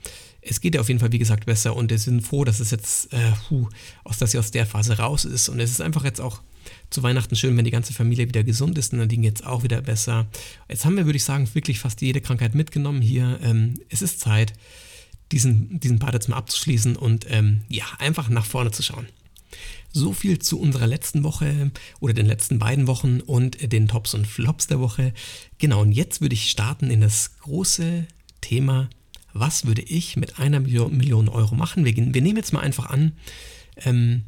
es 0.50 0.62
geht 0.62 0.76
ihr 0.76 0.82
auf 0.82 0.88
jeden 0.88 1.00
Fall, 1.00 1.12
wie 1.12 1.20
gesagt, 1.20 1.46
besser 1.46 1.76
und 1.76 1.90
wir 1.90 2.00
sind 2.00 2.22
froh, 2.22 2.44
dass 2.44 2.60
es 2.60 2.72
jetzt, 2.72 3.14
äh, 3.14 3.32
puh, 3.48 3.68
aus, 4.04 4.18
dass 4.18 4.32
sie 4.32 4.40
aus 4.40 4.52
der 4.52 4.66
Phase 4.66 4.98
raus 4.98 5.26
ist. 5.26 5.50
Und 5.50 5.60
es 5.60 5.72
ist 5.72 5.82
einfach 5.82 6.04
jetzt 6.04 6.22
auch 6.22 6.42
zu 6.90 7.04
Weihnachten 7.04 7.36
schön, 7.36 7.56
wenn 7.58 7.66
die 7.66 7.72
ganze 7.72 7.94
Familie 7.94 8.28
wieder 8.28 8.44
gesund 8.44 8.78
ist 8.78 8.94
und 8.94 9.00
dann 9.00 9.08
ging 9.08 9.24
jetzt 9.24 9.46
auch 9.46 9.64
wieder 9.64 9.82
besser. 9.82 10.28
Jetzt 10.70 10.86
haben 10.86 10.98
wir, 10.98 11.06
würde 11.06 11.18
ich 11.18 11.24
sagen, 11.24 11.50
wirklich 11.54 11.80
fast 11.80 12.02
jede 12.02 12.22
Krankheit 12.22 12.56
mitgenommen 12.56 13.02
hier. 13.02 13.40
Ähm, 13.44 13.76
es 13.90 14.02
ist 14.02 14.20
Zeit, 14.20 14.54
diesen, 15.32 15.80
diesen 15.80 16.00
Part 16.00 16.14
jetzt 16.14 16.30
mal 16.30 16.38
abzuschließen 16.38 16.96
und 16.96 17.26
ähm, 17.30 17.62
ja, 17.68 17.86
einfach 18.00 18.30
nach 18.30 18.46
vorne 18.46 18.72
zu 18.72 18.84
schauen. 18.84 19.08
So 19.92 20.14
viel 20.14 20.40
zu 20.40 20.60
unserer 20.60 20.88
letzten 20.88 21.24
Woche 21.24 21.72
oder 22.00 22.14
den 22.14 22.26
letzten 22.26 22.60
beiden 22.60 22.88
Wochen 22.88 23.22
und 23.22 23.74
den 23.74 23.88
Tops 23.88 24.14
und 24.14 24.28
Flops 24.28 24.68
der 24.68 24.80
Woche. 24.80 25.14
Genau, 25.58 25.82
und 25.82 25.92
jetzt 25.92 26.22
würde 26.22 26.36
ich 26.36 26.50
starten 26.50 26.92
in 26.92 27.02
das 27.02 27.38
große 27.40 28.06
Thema, 28.42 28.90
was 29.40 29.66
würde 29.66 29.82
ich 29.82 30.18
mit 30.18 30.40
einer 30.40 30.60
Million 30.60 31.30
Euro 31.30 31.56
machen? 31.56 31.86
Wir, 31.86 31.96
wir 31.96 32.22
nehmen 32.22 32.38
jetzt 32.38 32.54
mal 32.54 32.62
einfach 32.62 32.88
an, 32.88 33.14
ähm, 33.84 34.24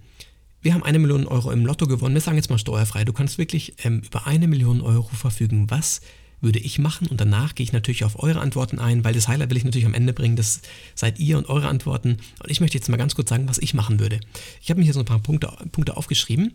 wir 0.61 0.73
haben 0.73 0.83
eine 0.83 1.00
Million 1.00 1.25
Euro 1.25 1.51
im 1.51 1.65
Lotto 1.65 1.88
gewonnen. 1.88 2.15
Wir 2.15 2.21
sagen 2.21 2.35
jetzt 2.35 2.50
mal 2.50 2.57
steuerfrei. 2.57 3.06
Du 3.06 3.13
kannst 3.13 3.38
wirklich 3.38 3.75
ähm, 3.85 4.01
über 4.06 4.27
eine 4.27 4.47
Million 4.47 4.81
Euro 4.81 5.07
verfügen. 5.07 5.69
Was 5.69 6.01
würde 6.41 6.59
ich 6.59 6.79
machen? 6.79 7.07
Und 7.07 7.21
danach 7.21 7.56
gehe 7.56 7.63
ich 7.63 7.71
natürlich 7.71 8.03
auf 8.03 8.21
eure 8.21 8.39
Antworten 8.39 8.79
ein, 8.79 9.03
weil 9.03 9.13
das 9.13 9.27
Highlight 9.27 9.50
will 9.50 9.57
ich 9.57 9.63
natürlich 9.63 9.85
am 9.85 9.94
Ende 9.94 10.13
bringen. 10.13 10.35
Das 10.35 10.61
seid 10.95 11.19
ihr 11.19 11.38
und 11.38 11.47
eure 11.47 11.67
Antworten. 11.67 12.17
Und 12.44 12.50
ich 12.50 12.59
möchte 12.59 12.77
jetzt 12.77 12.89
mal 12.89 12.97
ganz 12.97 13.15
kurz 13.15 13.29
sagen, 13.29 13.47
was 13.47 13.57
ich 13.57 13.73
machen 13.73 14.00
würde. 14.00 14.19
Ich 14.61 14.69
habe 14.69 14.79
mir 14.79 14.85
hier 14.85 14.94
so 14.94 15.00
ein 15.00 15.06
paar 15.06 15.19
Punkte, 15.19 15.51
Punkte 15.71 15.95
aufgeschrieben. 15.95 16.53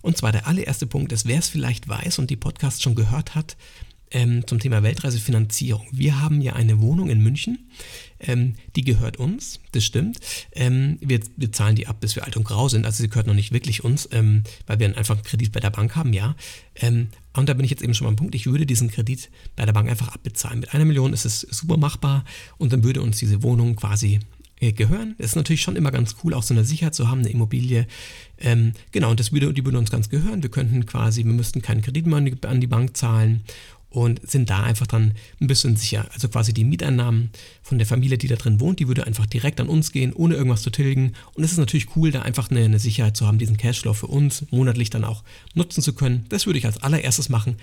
Und 0.00 0.16
zwar 0.16 0.32
der 0.32 0.46
allererste 0.46 0.86
Punkt 0.86 1.12
ist, 1.12 1.26
wer 1.26 1.38
es 1.38 1.48
vielleicht 1.48 1.88
weiß 1.88 2.18
und 2.18 2.30
die 2.30 2.36
Podcasts 2.36 2.82
schon 2.82 2.94
gehört 2.94 3.34
hat, 3.34 3.56
ähm, 4.10 4.46
zum 4.46 4.58
Thema 4.58 4.82
Weltreisefinanzierung. 4.82 5.86
Wir 5.92 6.20
haben 6.20 6.40
ja 6.40 6.54
eine 6.54 6.80
Wohnung 6.80 7.10
in 7.10 7.22
München, 7.22 7.70
ähm, 8.18 8.54
die 8.76 8.82
gehört 8.82 9.16
uns, 9.16 9.60
das 9.72 9.84
stimmt. 9.84 10.18
Ähm, 10.52 10.98
wir, 11.00 11.20
wir, 11.36 11.52
zahlen 11.52 11.76
die 11.76 11.86
ab, 11.86 12.00
bis 12.00 12.16
wir 12.16 12.24
alt 12.24 12.36
und 12.36 12.44
grau 12.44 12.68
sind, 12.68 12.84
also 12.84 13.02
sie 13.02 13.08
gehört 13.08 13.26
noch 13.26 13.34
nicht 13.34 13.52
wirklich 13.52 13.84
uns, 13.84 14.08
ähm, 14.12 14.42
weil 14.66 14.78
wir 14.78 14.96
einfach 14.96 15.14
einen 15.14 15.24
Kredit 15.24 15.52
bei 15.52 15.60
der 15.60 15.70
Bank 15.70 15.96
haben, 15.96 16.12
ja. 16.12 16.34
Ähm, 16.76 17.08
und 17.32 17.48
da 17.48 17.54
bin 17.54 17.64
ich 17.64 17.70
jetzt 17.70 17.82
eben 17.82 17.94
schon 17.94 18.08
am 18.08 18.16
Punkt, 18.16 18.34
ich 18.34 18.46
würde 18.46 18.66
diesen 18.66 18.90
Kredit 18.90 19.30
bei 19.54 19.64
der 19.64 19.72
Bank 19.72 19.88
einfach 19.88 20.08
abbezahlen. 20.08 20.60
Mit 20.60 20.74
einer 20.74 20.84
Million 20.84 21.12
ist 21.12 21.24
es 21.24 21.40
super 21.40 21.76
machbar 21.76 22.24
und 22.58 22.72
dann 22.72 22.82
würde 22.82 23.02
uns 23.02 23.18
diese 23.18 23.42
Wohnung 23.42 23.76
quasi 23.76 24.18
äh, 24.60 24.72
gehören. 24.72 25.14
Es 25.18 25.26
ist 25.26 25.36
natürlich 25.36 25.62
schon 25.62 25.76
immer 25.76 25.92
ganz 25.92 26.16
cool, 26.22 26.34
auch 26.34 26.42
so 26.42 26.52
eine 26.52 26.64
Sicherheit 26.64 26.94
zu 26.94 27.08
haben, 27.08 27.20
eine 27.20 27.30
Immobilie. 27.30 27.86
Ähm, 28.38 28.72
genau, 28.90 29.10
und 29.10 29.20
das 29.20 29.32
würde, 29.32 29.54
die 29.54 29.64
würde 29.64 29.78
uns 29.78 29.90
ganz 29.90 30.10
gehören. 30.10 30.42
Wir 30.42 30.50
könnten 30.50 30.84
quasi, 30.86 31.24
wir 31.24 31.32
müssten 31.32 31.62
keinen 31.62 31.82
Kredit 31.82 32.06
mehr 32.06 32.16
an 32.16 32.60
die 32.60 32.66
Bank 32.66 32.96
zahlen 32.96 33.42
und 33.90 34.28
sind 34.28 34.48
da 34.50 34.62
einfach 34.62 34.86
dann 34.86 35.14
ein 35.40 35.48
bisschen 35.48 35.76
sicher. 35.76 36.06
Also 36.12 36.28
quasi 36.28 36.54
die 36.54 36.64
Mieteinnahmen 36.64 37.30
von 37.62 37.78
der 37.78 37.86
Familie, 37.86 38.18
die 38.18 38.28
da 38.28 38.36
drin 38.36 38.60
wohnt, 38.60 38.78
die 38.78 38.88
würde 38.88 39.06
einfach 39.06 39.26
direkt 39.26 39.60
an 39.60 39.68
uns 39.68 39.92
gehen, 39.92 40.12
ohne 40.12 40.36
irgendwas 40.36 40.62
zu 40.62 40.70
tilgen. 40.70 41.12
Und 41.34 41.42
es 41.42 41.52
ist 41.52 41.58
natürlich 41.58 41.96
cool, 41.96 42.12
da 42.12 42.22
einfach 42.22 42.50
eine, 42.50 42.64
eine, 42.64 42.78
Sicherheit 42.78 43.16
zu 43.16 43.26
haben, 43.26 43.38
diesen 43.38 43.56
Cashflow 43.56 43.92
für 43.92 44.06
uns 44.06 44.46
monatlich 44.50 44.90
dann 44.90 45.04
auch 45.04 45.24
nutzen 45.54 45.82
zu 45.82 45.92
können. 45.92 46.24
Das 46.28 46.46
würde 46.46 46.58
ich 46.58 46.66
als 46.66 46.82
allererstes 46.82 47.28
machen, 47.28 47.56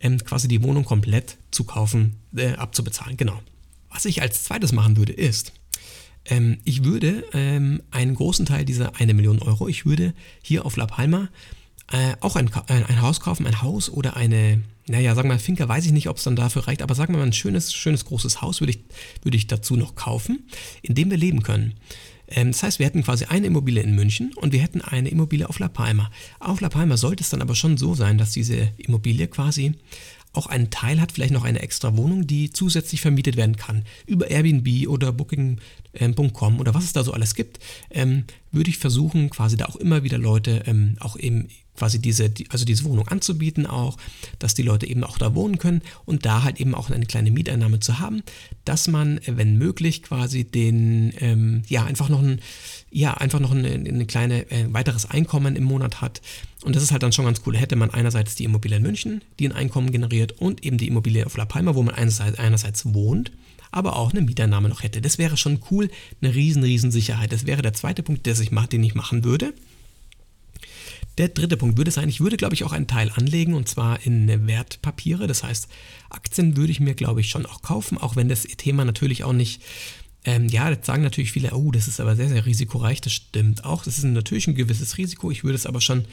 ähm, 0.00 0.18
quasi 0.18 0.48
die 0.48 0.62
Wohnung 0.62 0.84
komplett 0.84 1.38
zu 1.50 1.64
kaufen, 1.64 2.16
äh, 2.36 2.52
abzubezahlen. 2.52 3.16
Genau. 3.16 3.40
Was 3.88 4.04
ich 4.04 4.20
als 4.22 4.44
zweites 4.44 4.72
machen 4.72 4.98
würde, 4.98 5.14
ist, 5.14 5.52
ähm, 6.26 6.58
ich 6.64 6.84
würde 6.84 7.24
ähm, 7.32 7.82
einen 7.90 8.14
großen 8.14 8.44
Teil 8.44 8.66
dieser 8.66 8.96
eine 8.96 9.14
Million 9.14 9.40
Euro, 9.40 9.66
ich 9.66 9.86
würde 9.86 10.12
hier 10.42 10.66
auf 10.66 10.76
La 10.76 10.86
Palma 10.86 11.28
äh, 11.92 12.14
auch 12.20 12.36
ein, 12.36 12.50
ein, 12.68 12.86
ein 12.86 13.02
Haus 13.02 13.20
kaufen, 13.20 13.46
ein 13.46 13.62
Haus 13.62 13.90
oder 13.90 14.16
eine 14.16 14.62
naja, 14.90 15.14
sagen 15.14 15.28
wir 15.28 15.34
mal, 15.34 15.38
Finca 15.38 15.68
weiß 15.68 15.86
ich 15.86 15.92
nicht, 15.92 16.08
ob 16.08 16.16
es 16.16 16.24
dann 16.24 16.34
dafür 16.34 16.66
reicht, 16.66 16.82
aber 16.82 16.96
sagen 16.96 17.14
wir 17.14 17.18
mal, 17.18 17.26
ein 17.26 17.32
schönes, 17.32 17.72
schönes 17.72 18.04
großes 18.06 18.42
Haus 18.42 18.60
würde 18.60 18.72
ich, 18.72 18.80
würde 19.22 19.36
ich 19.36 19.46
dazu 19.46 19.76
noch 19.76 19.94
kaufen, 19.94 20.48
in 20.82 20.96
dem 20.96 21.10
wir 21.10 21.16
leben 21.16 21.44
können. 21.44 21.74
Ähm, 22.26 22.50
das 22.50 22.64
heißt, 22.64 22.78
wir 22.80 22.86
hätten 22.86 23.04
quasi 23.04 23.26
eine 23.26 23.46
Immobilie 23.46 23.82
in 23.82 23.94
München 23.94 24.32
und 24.34 24.52
wir 24.52 24.60
hätten 24.60 24.80
eine 24.80 25.08
Immobilie 25.08 25.48
auf 25.48 25.60
La 25.60 25.68
Palma. 25.68 26.10
Auf 26.40 26.60
La 26.60 26.68
Palma 26.68 26.96
sollte 26.96 27.22
es 27.22 27.30
dann 27.30 27.40
aber 27.40 27.54
schon 27.54 27.76
so 27.76 27.94
sein, 27.94 28.18
dass 28.18 28.32
diese 28.32 28.72
Immobilie 28.78 29.28
quasi 29.28 29.74
auch 30.32 30.46
einen 30.46 30.70
Teil 30.70 31.00
hat, 31.00 31.12
vielleicht 31.12 31.32
noch 31.32 31.44
eine 31.44 31.60
extra 31.60 31.96
Wohnung, 31.96 32.26
die 32.26 32.50
zusätzlich 32.50 33.00
vermietet 33.00 33.36
werden 33.36 33.56
kann. 33.56 33.84
Über 34.06 34.30
Airbnb 34.30 34.88
oder 34.88 35.12
Booking.com 35.12 36.60
oder 36.60 36.72
was 36.74 36.84
es 36.84 36.92
da 36.92 37.02
so 37.02 37.12
alles 37.12 37.34
gibt, 37.34 37.58
ähm, 37.90 38.24
würde 38.52 38.70
ich 38.70 38.78
versuchen, 38.78 39.30
quasi 39.30 39.56
da 39.56 39.66
auch 39.66 39.76
immer 39.76 40.04
wieder 40.04 40.18
Leute 40.18 40.62
ähm, 40.66 40.96
auch 41.00 41.16
eben 41.16 41.48
quasi 41.80 41.98
diese, 41.98 42.30
also 42.50 42.66
diese 42.66 42.84
Wohnung 42.84 43.08
anzubieten 43.08 43.66
auch, 43.66 43.96
dass 44.38 44.52
die 44.52 44.62
Leute 44.62 44.86
eben 44.86 45.02
auch 45.02 45.16
da 45.16 45.34
wohnen 45.34 45.56
können 45.56 45.80
und 46.04 46.26
da 46.26 46.42
halt 46.42 46.60
eben 46.60 46.74
auch 46.74 46.90
eine 46.90 47.06
kleine 47.06 47.30
Mieteinnahme 47.30 47.80
zu 47.80 47.98
haben, 47.98 48.22
dass 48.66 48.86
man, 48.86 49.18
wenn 49.26 49.56
möglich, 49.56 50.02
quasi 50.02 50.44
den, 50.44 51.14
ähm, 51.20 51.62
ja, 51.68 51.84
einfach 51.84 52.10
noch 52.10 52.22
ein, 52.22 52.40
ja, 52.90 53.14
einfach 53.14 53.40
noch 53.40 53.52
eine, 53.52 53.70
eine 53.70 54.04
kleine 54.04 54.50
äh, 54.50 54.66
weiteres 54.70 55.06
Einkommen 55.06 55.56
im 55.56 55.64
Monat 55.64 56.02
hat. 56.02 56.20
Und 56.64 56.76
das 56.76 56.82
ist 56.82 56.92
halt 56.92 57.02
dann 57.02 57.12
schon 57.12 57.24
ganz 57.24 57.40
cool. 57.46 57.56
Hätte 57.56 57.76
man 57.76 57.88
einerseits 57.88 58.34
die 58.34 58.44
Immobilie 58.44 58.76
in 58.76 58.82
München, 58.82 59.22
die 59.38 59.48
ein 59.48 59.52
Einkommen 59.52 59.90
generiert 59.90 60.32
und 60.32 60.62
eben 60.62 60.76
die 60.76 60.88
Immobilie 60.88 61.24
auf 61.24 61.38
La 61.38 61.46
Palma, 61.46 61.74
wo 61.74 61.82
man 61.82 61.94
einerseits, 61.94 62.38
einerseits 62.38 62.92
wohnt 62.92 63.32
aber 63.72 63.94
auch 63.94 64.10
eine 64.10 64.22
Mieteinnahme 64.22 64.68
noch 64.68 64.82
hätte. 64.82 65.00
Das 65.00 65.18
wäre 65.18 65.36
schon 65.36 65.60
cool, 65.70 65.90
eine 66.20 66.34
riesen, 66.34 66.64
riesen 66.64 66.90
Sicherheit. 66.90 67.30
Das 67.30 67.46
wäre 67.46 67.62
der 67.62 67.72
zweite 67.72 68.02
Punkt, 68.02 68.26
den 68.26 68.34
ich, 68.34 68.50
den 68.50 68.82
ich 68.82 68.96
machen 68.96 69.22
würde. 69.22 69.54
Der 71.20 71.28
dritte 71.28 71.58
Punkt 71.58 71.76
würde 71.76 71.90
sein, 71.90 72.08
ich 72.08 72.22
würde, 72.22 72.38
glaube 72.38 72.54
ich, 72.54 72.64
auch 72.64 72.72
einen 72.72 72.86
Teil 72.86 73.12
anlegen 73.14 73.52
und 73.52 73.68
zwar 73.68 74.06
in 74.06 74.46
Wertpapiere. 74.46 75.26
Das 75.26 75.42
heißt, 75.42 75.68
Aktien 76.08 76.56
würde 76.56 76.72
ich 76.72 76.80
mir, 76.80 76.94
glaube 76.94 77.20
ich, 77.20 77.28
schon 77.28 77.44
auch 77.44 77.60
kaufen, 77.60 77.98
auch 77.98 78.16
wenn 78.16 78.30
das 78.30 78.44
Thema 78.44 78.86
natürlich 78.86 79.22
auch 79.24 79.34
nicht, 79.34 79.60
ähm, 80.24 80.48
ja, 80.48 80.74
das 80.74 80.86
sagen 80.86 81.02
natürlich 81.02 81.30
viele, 81.30 81.50
oh, 81.50 81.72
das 81.72 81.88
ist 81.88 82.00
aber 82.00 82.16
sehr, 82.16 82.30
sehr 82.30 82.46
risikoreich. 82.46 83.02
Das 83.02 83.12
stimmt 83.12 83.66
auch. 83.66 83.84
Das 83.84 83.98
ist 83.98 84.04
natürlich 84.04 84.46
ein 84.46 84.54
gewisses 84.54 84.96
Risiko. 84.96 85.30
Ich 85.30 85.44
würde 85.44 85.56
es 85.56 85.66
aber 85.66 85.82
schon 85.82 86.06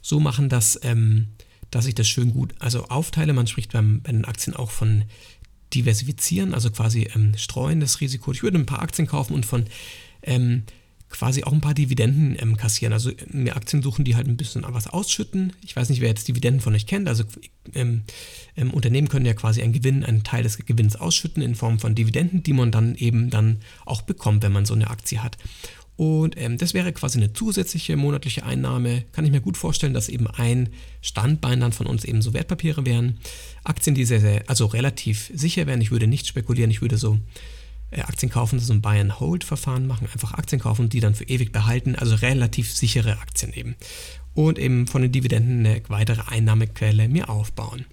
so 0.00 0.20
machen, 0.20 0.48
dass, 0.48 0.80
ähm, 0.84 1.26
dass 1.70 1.84
ich 1.84 1.94
das 1.94 2.08
schön 2.08 2.32
gut, 2.32 2.54
also 2.60 2.86
aufteile. 2.86 3.34
Man 3.34 3.46
spricht 3.46 3.72
beim, 3.72 4.00
bei 4.00 4.10
den 4.10 4.24
Aktien 4.24 4.56
auch 4.56 4.70
von 4.70 5.04
diversifizieren, 5.74 6.54
also 6.54 6.70
quasi 6.70 7.10
ähm, 7.14 7.34
streuen 7.36 7.80
das 7.80 8.00
Risiko. 8.00 8.32
Ich 8.32 8.42
würde 8.42 8.56
ein 8.56 8.64
paar 8.64 8.80
Aktien 8.80 9.06
kaufen 9.06 9.34
und 9.34 9.44
von 9.44 9.66
ähm, 10.22 10.62
quasi 11.10 11.42
auch 11.44 11.52
ein 11.52 11.60
paar 11.60 11.74
Dividenden 11.74 12.36
ähm, 12.40 12.56
kassieren. 12.56 12.92
Also 12.92 13.10
mir 13.30 13.56
Aktien 13.56 13.82
suchen, 13.82 14.04
die 14.04 14.16
halt 14.16 14.28
ein 14.28 14.36
bisschen 14.36 14.64
was 14.66 14.86
ausschütten. 14.86 15.52
Ich 15.64 15.76
weiß 15.76 15.90
nicht, 15.90 16.00
wer 16.00 16.08
jetzt 16.08 16.28
Dividenden 16.28 16.60
von 16.60 16.74
euch 16.74 16.86
kennt. 16.86 17.08
Also 17.08 17.24
ähm, 17.74 18.02
ähm, 18.56 18.70
Unternehmen 18.70 19.08
können 19.08 19.26
ja 19.26 19.34
quasi 19.34 19.60
einen 19.60 19.72
Gewinn, 19.72 20.04
einen 20.04 20.22
Teil 20.22 20.44
des 20.44 20.58
Gewinns 20.58 20.96
ausschütten 20.96 21.42
in 21.42 21.56
Form 21.56 21.78
von 21.78 21.94
Dividenden, 21.94 22.42
die 22.42 22.52
man 22.52 22.70
dann 22.70 22.94
eben 22.94 23.28
dann 23.28 23.58
auch 23.84 24.02
bekommt, 24.02 24.42
wenn 24.42 24.52
man 24.52 24.64
so 24.64 24.74
eine 24.74 24.88
Aktie 24.88 25.22
hat. 25.22 25.36
Und 25.96 26.40
ähm, 26.40 26.56
das 26.56 26.72
wäre 26.72 26.92
quasi 26.92 27.18
eine 27.18 27.34
zusätzliche 27.34 27.94
monatliche 27.96 28.44
Einnahme. 28.44 29.04
Kann 29.12 29.26
ich 29.26 29.32
mir 29.32 29.42
gut 29.42 29.58
vorstellen, 29.58 29.92
dass 29.92 30.08
eben 30.08 30.28
ein 30.28 30.70
Standbein 31.02 31.60
dann 31.60 31.72
von 31.72 31.86
uns 31.86 32.04
eben 32.04 32.22
so 32.22 32.32
Wertpapiere 32.32 32.86
wären. 32.86 33.18
Aktien, 33.64 33.94
die 33.94 34.06
sehr, 34.06 34.20
sehr, 34.20 34.44
also 34.46 34.64
relativ 34.64 35.30
sicher 35.34 35.66
wären. 35.66 35.82
Ich 35.82 35.90
würde 35.90 36.06
nicht 36.06 36.26
spekulieren, 36.26 36.70
ich 36.70 36.80
würde 36.80 36.96
so 36.96 37.18
Aktien 37.92 38.30
kaufen, 38.30 38.58
so 38.58 38.72
ein 38.72 38.82
Buy-and-Hold-Verfahren 38.82 39.86
machen, 39.86 40.08
einfach 40.12 40.34
Aktien 40.34 40.60
kaufen 40.60 40.82
und 40.82 40.92
die 40.92 41.00
dann 41.00 41.14
für 41.14 41.24
ewig 41.24 41.52
behalten, 41.52 41.96
also 41.96 42.14
relativ 42.14 42.72
sichere 42.72 43.18
Aktien 43.18 43.52
eben. 43.52 43.76
Und 44.34 44.58
eben 44.58 44.86
von 44.86 45.02
den 45.02 45.12
Dividenden 45.12 45.66
eine 45.66 45.82
weitere 45.88 46.22
Einnahmequelle 46.28 47.08
mir 47.08 47.28
aufbauen. 47.28 47.84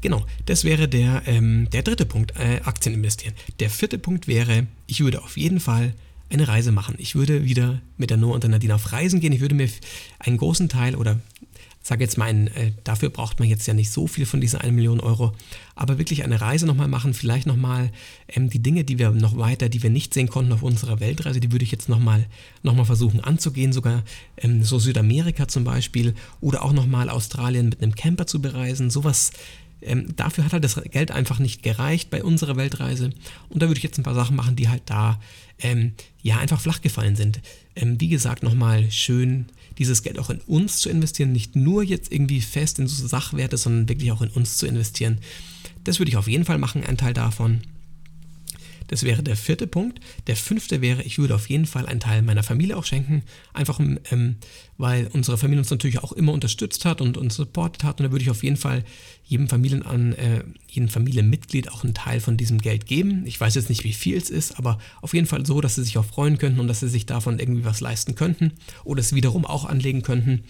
Genau, 0.00 0.24
das 0.46 0.64
wäre 0.64 0.88
der, 0.88 1.22
ähm, 1.26 1.68
der 1.70 1.82
dritte 1.82 2.04
Punkt, 2.04 2.36
äh, 2.36 2.60
Aktien 2.64 2.94
investieren. 2.94 3.34
Der 3.60 3.70
vierte 3.70 3.98
Punkt 3.98 4.28
wäre, 4.28 4.66
ich 4.86 5.00
würde 5.00 5.22
auf 5.22 5.36
jeden 5.36 5.60
Fall 5.60 5.94
eine 6.30 6.48
Reise 6.48 6.72
machen. 6.72 6.96
Ich 6.98 7.14
würde 7.14 7.44
wieder 7.44 7.80
mit 7.96 8.10
der 8.10 8.16
Noah 8.16 8.34
und 8.34 8.42
der 8.42 8.50
Nadine 8.50 8.74
auf 8.74 8.92
Reisen 8.92 9.20
gehen. 9.20 9.32
Ich 9.32 9.40
würde 9.40 9.54
mir 9.54 9.68
einen 10.18 10.36
großen 10.36 10.68
Teil 10.68 10.96
oder 10.96 11.20
sage 11.84 12.02
jetzt 12.02 12.16
mal, 12.16 12.30
äh, 12.30 12.72
dafür 12.82 13.10
braucht 13.10 13.38
man 13.38 13.48
jetzt 13.48 13.66
ja 13.66 13.74
nicht 13.74 13.92
so 13.92 14.06
viel 14.06 14.24
von 14.24 14.40
diesen 14.40 14.58
1 14.58 14.74
Million 14.74 15.00
Euro, 15.00 15.34
aber 15.74 15.98
wirklich 15.98 16.24
eine 16.24 16.40
Reise 16.40 16.64
nochmal 16.64 16.88
machen, 16.88 17.12
vielleicht 17.12 17.46
nochmal 17.46 17.90
ähm, 18.26 18.48
die 18.48 18.60
Dinge, 18.60 18.84
die 18.84 18.98
wir 18.98 19.10
noch 19.10 19.36
weiter, 19.36 19.68
die 19.68 19.82
wir 19.82 19.90
nicht 19.90 20.14
sehen 20.14 20.28
konnten 20.28 20.52
auf 20.52 20.62
unserer 20.62 20.98
Weltreise, 20.98 21.40
die 21.40 21.52
würde 21.52 21.64
ich 21.64 21.70
jetzt 21.70 21.90
nochmal 21.90 22.24
noch 22.62 22.74
mal 22.74 22.86
versuchen 22.86 23.20
anzugehen, 23.20 23.74
sogar 23.74 24.02
ähm, 24.38 24.64
so 24.64 24.78
Südamerika 24.78 25.46
zum 25.46 25.64
Beispiel 25.64 26.14
oder 26.40 26.62
auch 26.64 26.72
nochmal 26.72 27.10
Australien 27.10 27.68
mit 27.68 27.82
einem 27.82 27.94
Camper 27.94 28.26
zu 28.26 28.40
bereisen, 28.40 28.88
sowas. 28.88 29.32
Ähm, 29.82 30.16
dafür 30.16 30.46
hat 30.46 30.54
halt 30.54 30.64
das 30.64 30.80
Geld 30.90 31.10
einfach 31.10 31.38
nicht 31.38 31.62
gereicht 31.62 32.08
bei 32.08 32.24
unserer 32.24 32.56
Weltreise. 32.56 33.10
Und 33.50 33.62
da 33.62 33.68
würde 33.68 33.76
ich 33.76 33.84
jetzt 33.84 33.98
ein 33.98 34.04
paar 34.04 34.14
Sachen 34.14 34.36
machen, 34.36 34.56
die 34.56 34.70
halt 34.70 34.84
da 34.86 35.20
ähm, 35.58 35.92
ja 36.22 36.38
einfach 36.38 36.60
flach 36.62 36.80
gefallen 36.80 37.16
sind. 37.16 37.42
Ähm, 37.76 38.00
wie 38.00 38.08
gesagt, 38.08 38.42
nochmal 38.42 38.90
schön 38.90 39.46
dieses 39.78 40.02
Geld 40.02 40.18
auch 40.18 40.30
in 40.30 40.40
uns 40.46 40.78
zu 40.78 40.88
investieren, 40.88 41.32
nicht 41.32 41.56
nur 41.56 41.82
jetzt 41.82 42.12
irgendwie 42.12 42.40
fest 42.40 42.78
in 42.78 42.86
so 42.86 43.06
Sachwerte, 43.06 43.56
sondern 43.56 43.88
wirklich 43.88 44.12
auch 44.12 44.22
in 44.22 44.30
uns 44.30 44.56
zu 44.56 44.66
investieren. 44.66 45.18
Das 45.84 45.98
würde 45.98 46.10
ich 46.10 46.16
auf 46.16 46.28
jeden 46.28 46.44
Fall 46.44 46.58
machen, 46.58 46.84
ein 46.84 46.96
Teil 46.96 47.14
davon. 47.14 47.60
Das 48.88 49.02
wäre 49.02 49.22
der 49.22 49.36
vierte 49.36 49.66
Punkt. 49.66 50.00
Der 50.26 50.36
fünfte 50.36 50.80
wäre, 50.80 51.02
ich 51.02 51.18
würde 51.18 51.34
auf 51.34 51.48
jeden 51.48 51.66
Fall 51.66 51.86
einen 51.86 52.00
Teil 52.00 52.22
meiner 52.22 52.42
Familie 52.42 52.76
auch 52.76 52.84
schenken. 52.84 53.22
Einfach 53.52 53.80
ähm, 53.80 54.36
weil 54.76 55.08
unsere 55.12 55.38
Familie 55.38 55.60
uns 55.60 55.70
natürlich 55.70 56.02
auch 56.02 56.12
immer 56.12 56.32
unterstützt 56.32 56.84
hat 56.84 57.00
und 57.00 57.16
uns 57.16 57.36
supportet 57.36 57.84
hat. 57.84 58.00
Und 58.00 58.06
da 58.06 58.12
würde 58.12 58.22
ich 58.22 58.30
auf 58.30 58.42
jeden 58.42 58.56
Fall 58.56 58.84
jedem 59.24 59.48
Familienan, 59.48 60.12
äh, 60.14 60.44
jedem 60.68 60.88
Familienmitglied 60.88 61.70
auch 61.70 61.84
einen 61.84 61.94
Teil 61.94 62.20
von 62.20 62.36
diesem 62.36 62.58
Geld 62.58 62.86
geben. 62.86 63.24
Ich 63.26 63.40
weiß 63.40 63.54
jetzt 63.54 63.68
nicht, 63.68 63.84
wie 63.84 63.92
viel 63.92 64.16
es 64.16 64.30
ist, 64.30 64.58
aber 64.58 64.78
auf 65.00 65.14
jeden 65.14 65.26
Fall 65.26 65.46
so, 65.46 65.60
dass 65.60 65.76
sie 65.76 65.84
sich 65.84 65.98
auch 65.98 66.04
freuen 66.04 66.38
könnten 66.38 66.60
und 66.60 66.68
dass 66.68 66.80
sie 66.80 66.88
sich 66.88 67.06
davon 67.06 67.38
irgendwie 67.38 67.64
was 67.64 67.80
leisten 67.80 68.14
könnten 68.14 68.52
oder 68.84 69.00
es 69.00 69.14
wiederum 69.14 69.44
auch 69.44 69.64
anlegen 69.64 70.02
könnten. 70.02 70.44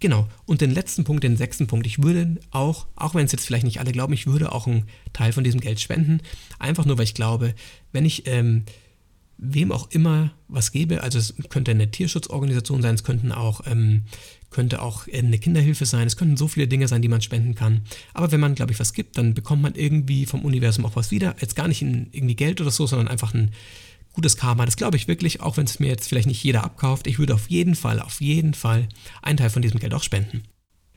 Genau. 0.00 0.28
Und 0.46 0.60
den 0.60 0.70
letzten 0.70 1.04
Punkt, 1.04 1.24
den 1.24 1.36
sechsten 1.36 1.66
Punkt, 1.66 1.86
ich 1.86 2.02
würde 2.02 2.38
auch, 2.50 2.86
auch 2.94 3.14
wenn 3.14 3.26
es 3.26 3.32
jetzt 3.32 3.46
vielleicht 3.46 3.64
nicht 3.64 3.80
alle 3.80 3.92
glauben, 3.92 4.12
ich 4.12 4.26
würde 4.26 4.52
auch 4.52 4.66
einen 4.66 4.84
Teil 5.12 5.32
von 5.32 5.44
diesem 5.44 5.60
Geld 5.60 5.80
spenden. 5.80 6.20
Einfach 6.58 6.84
nur, 6.84 6.98
weil 6.98 7.04
ich 7.04 7.14
glaube, 7.14 7.54
wenn 7.92 8.04
ich 8.04 8.26
ähm, 8.26 8.64
wem 9.38 9.72
auch 9.72 9.90
immer 9.90 10.32
was 10.48 10.72
gebe, 10.72 11.02
also 11.02 11.18
es 11.18 11.34
könnte 11.48 11.70
eine 11.70 11.90
Tierschutzorganisation 11.90 12.82
sein, 12.82 12.94
es 12.94 13.04
könnten 13.04 13.32
auch, 13.32 13.62
ähm, 13.66 14.02
könnte 14.50 14.82
auch 14.82 15.06
eine 15.12 15.38
Kinderhilfe 15.38 15.86
sein, 15.86 16.06
es 16.06 16.16
könnten 16.16 16.36
so 16.36 16.48
viele 16.48 16.68
Dinge 16.68 16.88
sein, 16.88 17.02
die 17.02 17.08
man 17.08 17.22
spenden 17.22 17.54
kann. 17.54 17.82
Aber 18.14 18.32
wenn 18.32 18.40
man, 18.40 18.54
glaube 18.54 18.72
ich, 18.72 18.80
was 18.80 18.92
gibt, 18.92 19.18
dann 19.18 19.34
bekommt 19.34 19.62
man 19.62 19.74
irgendwie 19.74 20.26
vom 20.26 20.44
Universum 20.44 20.84
auch 20.86 20.96
was 20.96 21.10
wieder. 21.10 21.36
Jetzt 21.40 21.56
gar 21.56 21.68
nicht 21.68 21.82
in 21.82 22.08
irgendwie 22.12 22.36
Geld 22.36 22.60
oder 22.60 22.70
so, 22.70 22.86
sondern 22.86 23.08
einfach 23.08 23.34
ein 23.34 23.52
gutes 24.18 24.36
Karma. 24.36 24.64
Das 24.64 24.76
glaube 24.76 24.96
ich 24.96 25.06
wirklich, 25.06 25.42
auch 25.42 25.58
wenn 25.58 25.66
es 25.66 25.78
mir 25.78 25.86
jetzt 25.86 26.08
vielleicht 26.08 26.26
nicht 26.26 26.42
jeder 26.42 26.64
abkauft. 26.64 27.06
Ich 27.06 27.20
würde 27.20 27.34
auf 27.34 27.48
jeden 27.48 27.76
Fall, 27.76 28.00
auf 28.00 28.20
jeden 28.20 28.52
Fall 28.52 28.88
einen 29.22 29.36
Teil 29.36 29.48
von 29.48 29.62
diesem 29.62 29.78
Geld 29.78 29.94
auch 29.94 30.02
spenden. 30.02 30.42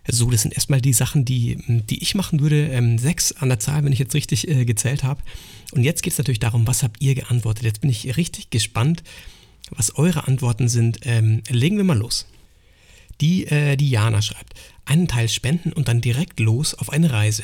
So, 0.07 0.31
das 0.31 0.41
sind 0.41 0.55
erstmal 0.55 0.81
die 0.81 0.93
Sachen, 0.93 1.23
die, 1.23 1.59
die 1.67 2.01
ich 2.01 2.15
machen 2.15 2.39
würde. 2.39 2.69
Ähm, 2.69 2.97
sechs 2.97 3.31
an 3.33 3.49
der 3.49 3.59
Zahl, 3.59 3.83
wenn 3.83 3.93
ich 3.93 3.99
jetzt 3.99 4.15
richtig 4.15 4.47
äh, 4.47 4.65
gezählt 4.65 5.03
habe. 5.03 5.21
Und 5.71 5.83
jetzt 5.83 6.01
geht 6.01 6.13
es 6.13 6.17
natürlich 6.17 6.39
darum, 6.39 6.65
was 6.65 6.81
habt 6.81 6.99
ihr 6.99 7.13
geantwortet? 7.13 7.63
Jetzt 7.63 7.81
bin 7.81 7.91
ich 7.91 8.17
richtig 8.17 8.49
gespannt, 8.49 9.03
was 9.69 9.95
eure 9.97 10.27
Antworten 10.27 10.67
sind. 10.67 11.01
Ähm, 11.03 11.43
legen 11.47 11.77
wir 11.77 11.83
mal 11.83 11.99
los. 11.99 12.25
Die, 13.21 13.45
äh, 13.45 13.77
die 13.77 13.91
Jana 13.91 14.23
schreibt, 14.23 14.55
einen 14.85 15.07
Teil 15.07 15.29
spenden 15.29 15.73
und 15.73 15.87
dann 15.87 16.01
direkt 16.01 16.39
los 16.39 16.73
auf 16.73 16.89
eine 16.89 17.11
Reise. 17.11 17.43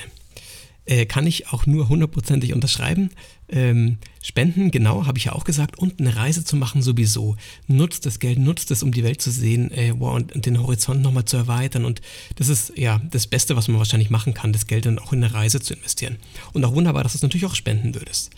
Äh, 0.87 1.05
kann 1.05 1.27
ich 1.27 1.49
auch 1.49 1.65
nur 1.65 1.89
hundertprozentig 1.89 2.53
unterschreiben. 2.53 3.09
Ähm, 3.49 3.97
Spenden, 4.23 4.71
genau, 4.71 5.05
habe 5.05 5.17
ich 5.17 5.25
ja 5.25 5.33
auch 5.33 5.43
gesagt. 5.43 5.77
Und 5.77 5.99
eine 5.99 6.15
Reise 6.15 6.45
zu 6.45 6.55
machen 6.55 6.81
sowieso. 6.81 7.35
Nutzt 7.67 8.05
das 8.05 8.19
Geld, 8.19 8.39
nutzt 8.39 8.71
es, 8.71 8.83
um 8.83 8.93
die 8.93 9.03
Welt 9.03 9.21
zu 9.21 9.29
sehen 9.29 9.69
äh, 9.71 9.93
wow, 9.97 10.15
und, 10.15 10.33
und, 10.33 10.45
den 10.45 10.61
Horizont 10.61 11.01
nochmal 11.01 11.25
zu 11.25 11.35
erweitern. 11.35 11.83
Und 11.83 11.99
das 12.37 12.47
ist 12.47 12.71
ja 12.77 13.01
das 13.11 13.27
Beste, 13.27 13.57
was 13.57 13.67
man 13.67 13.79
wahrscheinlich 13.79 14.09
machen 14.09 14.33
kann, 14.33 14.53
das 14.53 14.65
Geld 14.65 14.85
dann 14.85 14.97
auch 14.97 15.11
in 15.11 15.21
eine 15.21 15.33
Reise 15.33 15.59
zu 15.59 15.73
investieren. 15.73 16.15
Und 16.53 16.63
auch 16.63 16.73
wunderbar, 16.73 17.03
dass 17.03 17.11
du 17.11 17.17
es 17.17 17.23
natürlich 17.23 17.45
auch 17.45 17.55
spenden 17.55 17.93
würdest. 17.93 18.31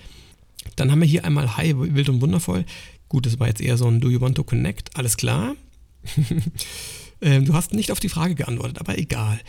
Dann 0.75 0.91
haben 0.91 1.01
wir 1.01 1.08
hier 1.08 1.25
einmal 1.25 1.56
Hi, 1.56 1.75
wild 1.77 2.10
und 2.10 2.22
wundervoll. 2.22 2.65
Gut, 3.10 3.27
das 3.27 3.39
war 3.39 3.48
jetzt 3.48 3.62
eher 3.62 3.77
so 3.77 3.88
ein 3.88 4.01
Do 4.01 4.10
you 4.10 4.22
want 4.22 4.36
to 4.38 4.44
connect? 4.44 4.98
Alles 4.98 5.18
klar. 5.18 5.56
ähm, 7.22 7.46
du 7.46 7.53
hast 7.53 7.74
nicht 7.75 7.91
auf 7.91 8.00
die 8.00 8.10
Frage 8.10 8.34
geantwortet, 8.34 8.79
aber 8.79 8.98
egal. 8.98 9.39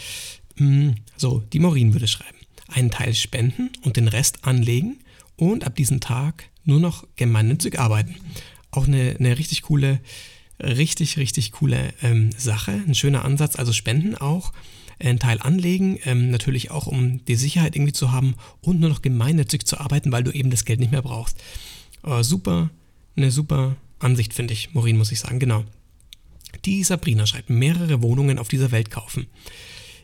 Hm, 0.58 0.96
so, 1.16 1.42
die 1.50 1.60
Maureen 1.60 1.94
würde 1.94 2.06
schreiben 2.06 2.40
einen 2.72 2.90
Teil 2.90 3.14
spenden 3.14 3.70
und 3.82 3.96
den 3.96 4.08
Rest 4.08 4.44
anlegen 4.44 4.98
und 5.36 5.64
ab 5.64 5.76
diesem 5.76 6.00
Tag 6.00 6.44
nur 6.64 6.80
noch 6.80 7.06
gemeinnützig 7.16 7.78
arbeiten. 7.78 8.16
Auch 8.70 8.86
eine, 8.86 9.16
eine 9.18 9.38
richtig 9.38 9.62
coole, 9.62 10.00
richtig, 10.60 11.16
richtig 11.16 11.52
coole 11.52 11.92
ähm, 12.02 12.30
Sache, 12.36 12.72
ein 12.72 12.94
schöner 12.94 13.24
Ansatz. 13.24 13.56
Also 13.56 13.72
Spenden 13.72 14.14
auch, 14.14 14.52
einen 14.98 15.18
Teil 15.18 15.40
anlegen, 15.40 15.98
ähm, 16.04 16.30
natürlich 16.30 16.70
auch 16.70 16.86
um 16.86 17.24
die 17.24 17.36
Sicherheit 17.36 17.74
irgendwie 17.74 17.92
zu 17.92 18.12
haben 18.12 18.34
und 18.60 18.80
nur 18.80 18.90
noch 18.90 19.02
gemeinnützig 19.02 19.66
zu 19.66 19.80
arbeiten, 19.80 20.12
weil 20.12 20.24
du 20.24 20.30
eben 20.30 20.50
das 20.50 20.64
Geld 20.64 20.80
nicht 20.80 20.92
mehr 20.92 21.02
brauchst. 21.02 21.38
Äh, 22.04 22.22
super, 22.22 22.70
eine 23.16 23.30
super 23.30 23.76
Ansicht 23.98 24.34
finde 24.34 24.52
ich, 24.52 24.74
Maureen 24.74 24.98
muss 24.98 25.12
ich 25.12 25.20
sagen, 25.20 25.38
genau. 25.38 25.64
Die 26.64 26.84
Sabrina 26.84 27.26
schreibt, 27.26 27.48
mehrere 27.48 28.02
Wohnungen 28.02 28.38
auf 28.38 28.48
dieser 28.48 28.72
Welt 28.72 28.90
kaufen. 28.90 29.26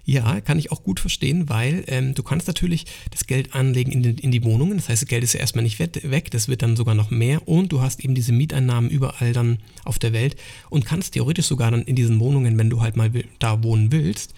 Ja, 0.08 0.40
kann 0.40 0.60
ich 0.60 0.70
auch 0.70 0.84
gut 0.84 1.00
verstehen, 1.00 1.48
weil 1.48 1.82
ähm, 1.88 2.14
du 2.14 2.22
kannst 2.22 2.46
natürlich 2.46 2.86
das 3.10 3.26
Geld 3.26 3.56
anlegen 3.56 3.90
in, 3.90 4.04
den, 4.04 4.18
in, 4.18 4.30
die 4.30 4.44
Wohnungen. 4.44 4.76
Das 4.76 4.88
heißt, 4.88 5.02
das 5.02 5.08
Geld 5.08 5.24
ist 5.24 5.32
ja 5.32 5.40
erstmal 5.40 5.64
nicht 5.64 5.80
weg, 5.80 6.30
das 6.30 6.46
wird 6.46 6.62
dann 6.62 6.76
sogar 6.76 6.94
noch 6.94 7.10
mehr 7.10 7.48
und 7.48 7.72
du 7.72 7.80
hast 7.80 7.98
eben 7.98 8.14
diese 8.14 8.30
Mieteinnahmen 8.30 8.88
überall 8.88 9.32
dann 9.32 9.58
auf 9.84 9.98
der 9.98 10.12
Welt 10.12 10.36
und 10.70 10.86
kannst 10.86 11.14
theoretisch 11.14 11.46
sogar 11.46 11.72
dann 11.72 11.82
in 11.82 11.96
diesen 11.96 12.20
Wohnungen, 12.20 12.56
wenn 12.56 12.70
du 12.70 12.80
halt 12.80 12.96
mal 12.96 13.10
da 13.40 13.64
wohnen 13.64 13.90
willst, 13.90 14.32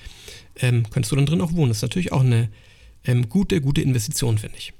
ähm, 0.56 0.84
kannst 0.90 1.12
du 1.12 1.16
dann 1.16 1.26
drin 1.26 1.42
auch 1.42 1.52
wohnen. 1.52 1.68
Das 1.68 1.78
ist 1.78 1.82
natürlich 1.82 2.12
auch 2.12 2.22
eine 2.22 2.48
ähm, 3.04 3.28
gute, 3.28 3.60
gute 3.60 3.82
Investition, 3.82 4.38
finde 4.38 4.56
ich. 4.56 4.72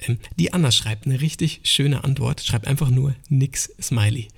Ähm, 0.00 0.18
die 0.38 0.52
Anna 0.52 0.70
schreibt 0.70 1.06
eine 1.06 1.22
richtig 1.22 1.60
schöne 1.64 2.04
Antwort, 2.04 2.42
schreibt 2.42 2.66
einfach 2.66 2.90
nur 2.90 3.14
nix 3.30 3.72
Smiley. 3.80 4.28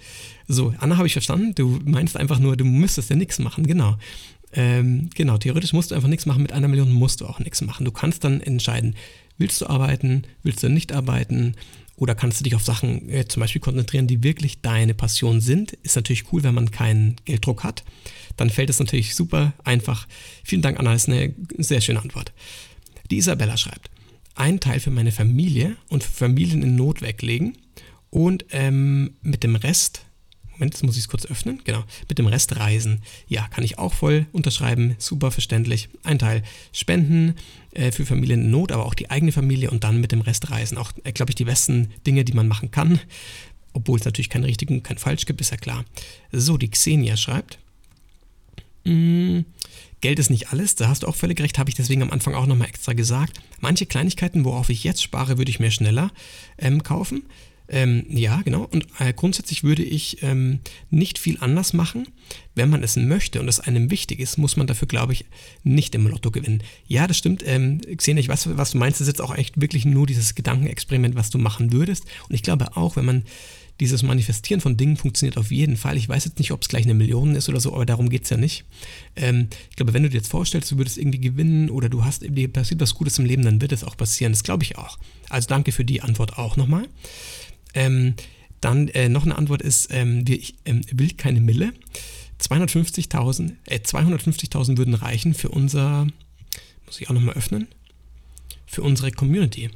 So, 0.47 0.75
Anna 0.79 0.97
habe 0.97 1.09
ich 1.09 1.13
verstanden, 1.13 1.57
du 1.57 1.81
meinst 1.85 2.17
einfach 2.17 2.39
nur, 2.39 2.57
du 2.57 2.65
müsstest 2.65 3.11
ja 3.11 3.17
nichts 3.17 3.41
machen, 3.41 3.67
genau. 3.67 3.97
Ähm, 4.53 5.09
genau, 5.15 5.39
theoretisch 5.39 5.73
musst 5.73 5.91
du 5.91 5.95
einfach 5.95 6.09
nichts 6.09 6.27
machen, 6.27 6.43
mit 6.43 6.53
einer 6.53 6.69
Million 6.69 6.93
musst 6.93 7.21
du 7.21 7.27
auch 7.27 7.39
nichts 7.39 7.61
machen. 7.63 7.85
Du 7.85 7.93
kannst 7.93 8.25
dann 8.25 8.41
entscheiden, 8.41 8.97
willst 9.39 9.61
du 9.61 9.67
arbeiten, 9.67 10.25
willst 10.43 10.63
du 10.63 10.69
nicht 10.69 10.93
arbeiten 10.93 11.55
oder 11.97 12.15
kannst 12.15 12.41
du 12.41 12.45
dich 12.45 12.55
auf 12.55 12.65
Sachen 12.65 13.09
äh, 13.09 13.27
zum 13.29 13.41
Beispiel 13.41 13.61
konzentrieren, 13.61 14.07
die 14.07 14.23
wirklich 14.23 14.61
deine 14.61 14.95
Passion 14.95 15.41
sind. 15.41 15.73
Ist 15.83 15.97
natürlich 15.97 16.33
cool, 16.33 16.43
wenn 16.43 16.55
man 16.55 16.71
keinen 16.71 17.17
Gelddruck 17.25 17.65
hat. 17.65 17.85
Dann 18.37 18.51
fällt 18.51 18.71
es 18.71 18.79
natürlich 18.79 19.15
super 19.15 19.53
einfach. 19.65 20.07
Vielen 20.45 20.63
Dank, 20.63 20.79
Anna, 20.79 20.93
das 20.93 21.05
ist 21.05 21.09
eine 21.09 21.35
sehr 21.59 21.81
schöne 21.81 22.01
Antwort. 22.01 22.33
Die 23.11 23.19
Isabella 23.19 23.57
schreibt, 23.57 23.91
einen 24.35 24.61
Teil 24.61 24.81
für 24.81 24.91
meine 24.91 25.13
Familie 25.13 25.77
und 25.89 26.03
für 26.03 26.11
Familien 26.11 26.63
in 26.63 26.77
Not 26.77 27.03
weglegen 27.03 27.57
und 28.11 28.47
ähm, 28.51 29.15
mit 29.23 29.45
dem 29.45 29.57
Rest 29.57 30.05
Moment, 30.63 30.75
jetzt 30.75 30.85
muss 30.85 30.97
ich 30.97 31.03
es 31.03 31.09
kurz 31.09 31.27
öffnen. 31.27 31.61
Genau, 31.65 31.83
mit 32.09 32.19
dem 32.19 32.29
Rest 32.29 32.55
reisen. 32.55 33.01
Ja, 33.27 33.49
kann 33.49 33.65
ich 33.65 33.81
auch 33.81 33.93
voll 33.93 34.27
unterschreiben. 34.31 34.95
Super 34.99 35.33
verständlich. 35.33 35.89
Ein 36.05 36.21
Teil 36.21 36.45
Spenden 36.73 37.35
äh, 37.73 37.91
für 37.91 38.07
Familien 38.07 38.43
in 38.43 38.51
Not, 38.53 38.71
aber 38.71 38.87
auch 38.87 38.95
die 38.95 39.11
eigene 39.11 39.33
Familie 39.33 39.73
und 39.73 39.83
dann 39.83 40.01
mit 40.01 40.13
dem 40.13 40.21
Rest 40.21 40.53
reisen. 40.53 40.79
Auch, 40.79 40.93
äh, 41.03 41.11
glaube 41.11 41.33
ich, 41.33 41.35
die 41.35 41.47
besten 41.47 41.91
Dinge, 42.07 42.25
die 42.25 42.33
man 42.33 42.47
machen 42.47 42.71
kann. 42.71 43.01
Obwohl 43.73 43.99
es 43.99 44.05
natürlich 44.05 44.31
keinen 44.31 44.45
richtigen 44.45 44.77
und 44.77 44.85
keinen 44.85 44.99
falsch 44.99 45.27
gibt, 45.27 45.41
ist 45.41 45.51
ja 45.51 45.57
klar. 45.57 45.85
So, 46.31 46.57
die 46.57 46.71
Xenia 46.71 47.17
schreibt. 47.17 47.59
Mm, 48.85 49.41
Geld 50.01 50.21
ist 50.21 50.31
nicht 50.31 50.53
alles, 50.53 50.77
da 50.77 50.87
hast 50.87 51.03
du 51.03 51.09
auch 51.09 51.17
völlig 51.17 51.41
recht, 51.41 51.59
habe 51.59 51.71
ich 51.71 51.77
deswegen 51.77 52.03
am 52.03 52.11
Anfang 52.11 52.35
auch 52.35 52.47
nochmal 52.47 52.69
extra 52.69 52.93
gesagt. 52.93 53.41
Manche 53.61 53.87
Kleinigkeiten, 53.87 54.45
worauf 54.45 54.69
ich 54.69 54.85
jetzt 54.85 55.03
spare, 55.03 55.39
würde 55.39 55.51
ich 55.51 55.59
mir 55.59 55.73
schneller 55.73 56.13
ähm, 56.59 56.85
kaufen. 56.85 57.25
Ähm, 57.73 58.05
ja, 58.11 58.43
genau. 58.43 58.69
Und 58.71 58.87
äh, 58.99 59.15
grundsätzlich 59.15 59.65
würde 59.65 59.83
ich 59.83 60.23
ähm, 60.23 60.61
nicht 60.91 61.19
viel 61.19 61.39
anders 61.41 61.73
machen. 61.73 62.07
Wenn 62.55 62.69
man 62.69 62.83
es 62.83 62.97
möchte 62.97 63.41
und 63.41 63.49
es 63.49 63.61
einem 63.61 63.91
wichtig 63.91 64.21
ist, 64.21 64.37
muss 64.37 64.59
man 64.59 64.67
dafür, 64.67 64.87
glaube 64.87 65.15
ich, 65.15 65.25
nicht 65.65 65.95
im 65.95 66.07
Lotto 66.07 66.31
gewinnen. 66.31 66.63
Ja, 66.87 67.07
das 67.07 67.17
stimmt. 67.17 67.43
Ähm, 67.47 67.81
Xenia, 67.97 68.21
ich 68.21 68.29
weiß, 68.29 68.57
was 68.57 68.73
du 68.73 68.79
meinst. 68.79 69.01
Das 69.01 69.09
ist 69.09 69.15
jetzt 69.15 69.23
auch 69.23 69.35
echt 69.35 69.59
wirklich 69.59 69.87
nur 69.87 70.07
dieses 70.07 70.35
Gedankenexperiment, 70.35 71.15
was 71.15 71.31
du 71.31 71.39
machen 71.39 71.73
würdest. 71.73 72.05
Und 72.29 72.35
ich 72.35 72.43
glaube 72.43 72.77
auch, 72.77 72.97
wenn 72.97 73.07
man 73.07 73.25
dieses 73.81 74.03
Manifestieren 74.03 74.61
von 74.61 74.77
Dingen 74.77 74.99
funktioniert 74.99 75.39
auf 75.39 75.51
jeden 75.51 75.77
Fall. 75.77 75.97
Ich 75.97 76.09
weiß 76.09 76.27
jetzt 76.27 76.39
nicht, 76.39 76.53
ob 76.53 76.63
es 76.63 76.69
gleich 76.69 76.85
eine 76.85 76.95
Million 76.95 77.35
ist 77.35 77.49
oder 77.49 77.59
so, 77.59 77.75
aber 77.75 77.87
darum 77.87 78.11
geht 78.11 78.25
es 78.25 78.31
ja 78.31 78.37
nicht. 78.37 78.65
Ähm, 79.17 79.49
ich 79.71 79.77
glaube, 79.77 79.95
wenn 79.95 80.03
du 80.03 80.11
dir 80.11 80.19
jetzt 80.19 80.31
vorstellst, 80.31 80.71
du 80.71 80.77
würdest 80.77 80.99
irgendwie 80.99 81.21
gewinnen 81.21 81.71
oder 81.71 81.89
du 81.89 82.05
hast, 82.05 82.23
dir 82.23 82.53
passiert 82.53 82.81
was 82.81 82.95
Gutes 82.95 83.19
im 83.19 83.25
Leben, 83.25 83.43
dann 83.43 83.61
wird 83.61 83.73
es 83.73 83.83
auch 83.83 83.97
passieren. 83.97 84.33
Das 84.33 84.45
glaube 84.45 84.63
ich 84.63 84.77
auch. 84.77 84.99
Also 85.31 85.49
danke 85.49 85.73
für 85.73 85.85
die 85.85 86.03
Antwort 86.03 86.39
auch 86.39 86.57
nochmal. 86.57 86.87
Ähm, 87.75 88.15
dann 88.61 88.89
äh, 88.89 89.09
noch 89.09 89.25
eine 89.25 89.37
Antwort 89.37 89.63
ist, 89.63 89.89
ähm, 89.93 90.25
ich 90.29 90.55
ähm, 90.65 90.83
will 90.93 91.11
keine 91.11 91.41
Mille. 91.41 91.73
250.000 92.41 93.53
äh, 93.67 93.79
250.000 93.79 94.77
würden 94.77 94.95
reichen 94.95 95.35
für 95.35 95.49
unser, 95.49 96.07
muss 96.87 97.01
ich 97.01 97.09
auch 97.09 97.15
nochmal 97.15 97.35
öffnen, 97.35 97.69
für 98.67 98.83
unsere 98.83 99.11
Community. 99.11 99.71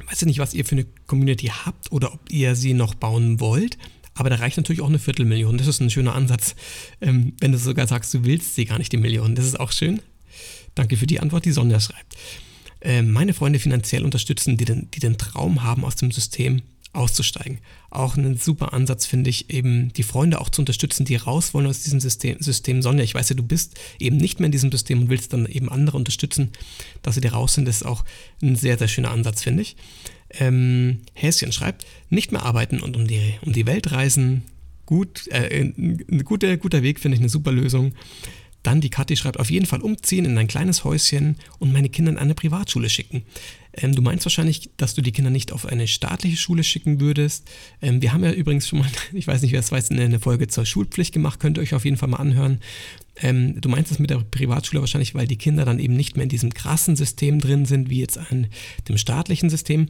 Ich 0.00 0.10
weiß 0.10 0.20
ja 0.22 0.26
nicht, 0.26 0.38
was 0.38 0.54
ihr 0.54 0.64
für 0.64 0.76
eine 0.76 0.86
Community 1.06 1.48
habt 1.48 1.92
oder 1.92 2.12
ob 2.12 2.30
ihr 2.30 2.54
sie 2.56 2.74
noch 2.74 2.94
bauen 2.94 3.38
wollt, 3.40 3.78
aber 4.14 4.30
da 4.30 4.36
reicht 4.36 4.56
natürlich 4.56 4.82
auch 4.82 4.88
eine 4.88 4.98
Viertelmillion. 4.98 5.56
Das 5.58 5.66
ist 5.66 5.80
ein 5.80 5.90
schöner 5.90 6.14
Ansatz, 6.14 6.54
ähm, 7.00 7.34
wenn 7.40 7.52
du 7.52 7.58
sogar 7.58 7.86
sagst, 7.86 8.12
du 8.14 8.24
willst 8.24 8.54
sie 8.54 8.64
gar 8.64 8.78
nicht, 8.78 8.92
die 8.92 8.96
Million. 8.96 9.34
Das 9.34 9.46
ist 9.46 9.58
auch 9.58 9.72
schön. 9.72 10.00
Danke 10.74 10.96
für 10.96 11.06
die 11.06 11.20
Antwort, 11.20 11.44
die 11.44 11.52
Sonja 11.52 11.80
schreibt. 11.80 12.16
Äh, 12.80 13.02
meine 13.02 13.34
Freunde 13.34 13.58
finanziell 13.58 14.04
unterstützen, 14.04 14.56
die 14.56 14.64
den, 14.64 14.90
die 14.90 15.00
den 15.00 15.18
Traum 15.18 15.62
haben 15.62 15.84
aus 15.84 15.96
dem 15.96 16.10
System, 16.12 16.62
auszusteigen. 16.92 17.58
Auch 17.90 18.16
ein 18.16 18.36
super 18.36 18.72
Ansatz 18.72 19.06
finde 19.06 19.30
ich, 19.30 19.50
eben 19.50 19.92
die 19.92 20.02
Freunde 20.02 20.40
auch 20.40 20.48
zu 20.48 20.62
unterstützen, 20.62 21.04
die 21.04 21.16
raus 21.16 21.54
wollen 21.54 21.66
aus 21.66 21.82
diesem 21.82 22.00
System. 22.00 22.40
System. 22.40 22.82
Sonja, 22.82 23.04
ich 23.04 23.14
weiß 23.14 23.28
ja, 23.28 23.36
du 23.36 23.42
bist 23.42 23.78
eben 23.98 24.16
nicht 24.16 24.40
mehr 24.40 24.46
in 24.46 24.52
diesem 24.52 24.72
System 24.72 25.02
und 25.02 25.08
willst 25.08 25.32
dann 25.32 25.46
eben 25.46 25.68
andere 25.68 25.96
unterstützen, 25.96 26.50
dass 27.02 27.14
sie 27.14 27.20
da 27.20 27.30
raus 27.30 27.54
sind. 27.54 27.68
Das 27.68 27.76
ist 27.76 27.86
auch 27.86 28.04
ein 28.42 28.56
sehr, 28.56 28.76
sehr 28.76 28.88
schöner 28.88 29.12
Ansatz, 29.12 29.42
finde 29.42 29.62
ich. 29.62 29.76
Ähm, 30.30 31.00
Häschen 31.14 31.52
schreibt, 31.52 31.86
nicht 32.08 32.32
mehr 32.32 32.42
arbeiten 32.42 32.80
und 32.80 32.96
um 32.96 33.06
die, 33.06 33.34
um 33.42 33.52
die 33.52 33.66
Welt 33.66 33.92
reisen. 33.92 34.42
Gut, 34.86 35.28
äh, 35.28 35.60
ein 35.62 36.24
guter, 36.24 36.56
guter 36.56 36.82
Weg, 36.82 36.98
finde 36.98 37.16
ich, 37.16 37.20
eine 37.20 37.28
super 37.28 37.52
Lösung. 37.52 37.92
Dann 38.62 38.80
die 38.80 38.90
Kathi 38.90 39.16
schreibt, 39.16 39.38
auf 39.38 39.50
jeden 39.50 39.66
Fall 39.66 39.80
umziehen 39.80 40.24
in 40.24 40.36
ein 40.36 40.48
kleines 40.48 40.84
Häuschen 40.84 41.36
und 41.58 41.72
meine 41.72 41.88
Kinder 41.88 42.12
in 42.12 42.18
eine 42.18 42.34
Privatschule 42.34 42.90
schicken. 42.90 43.22
Ähm, 43.72 43.94
du 43.94 44.02
meinst 44.02 44.24
wahrscheinlich, 44.26 44.70
dass 44.76 44.94
du 44.94 45.02
die 45.02 45.12
Kinder 45.12 45.30
nicht 45.30 45.52
auf 45.52 45.66
eine 45.66 45.86
staatliche 45.86 46.36
Schule 46.36 46.64
schicken 46.64 47.00
würdest. 47.00 47.48
Ähm, 47.80 48.02
wir 48.02 48.12
haben 48.12 48.24
ja 48.24 48.32
übrigens 48.32 48.68
schon 48.68 48.80
mal, 48.80 48.88
ich 49.12 49.26
weiß 49.26 49.42
nicht, 49.42 49.52
wer 49.52 49.60
es 49.60 49.72
weiß, 49.72 49.90
eine 49.90 50.20
Folge 50.20 50.48
zur 50.48 50.66
Schulpflicht 50.66 51.14
gemacht, 51.14 51.40
könnt 51.40 51.58
ihr 51.58 51.62
euch 51.62 51.74
auf 51.74 51.84
jeden 51.84 51.96
Fall 51.96 52.08
mal 52.08 52.18
anhören. 52.18 52.60
Ähm, 53.16 53.60
du 53.60 53.68
meinst 53.68 53.92
es 53.92 53.98
mit 53.98 54.10
der 54.10 54.18
Privatschule 54.18 54.80
wahrscheinlich, 54.80 55.14
weil 55.14 55.26
die 55.26 55.36
Kinder 55.36 55.64
dann 55.64 55.78
eben 55.78 55.94
nicht 55.94 56.16
mehr 56.16 56.24
in 56.24 56.28
diesem 56.28 56.52
krassen 56.52 56.96
System 56.96 57.40
drin 57.40 57.66
sind, 57.66 57.90
wie 57.90 58.00
jetzt 58.00 58.18
an 58.18 58.48
dem 58.88 58.98
staatlichen 58.98 59.50
System. 59.50 59.88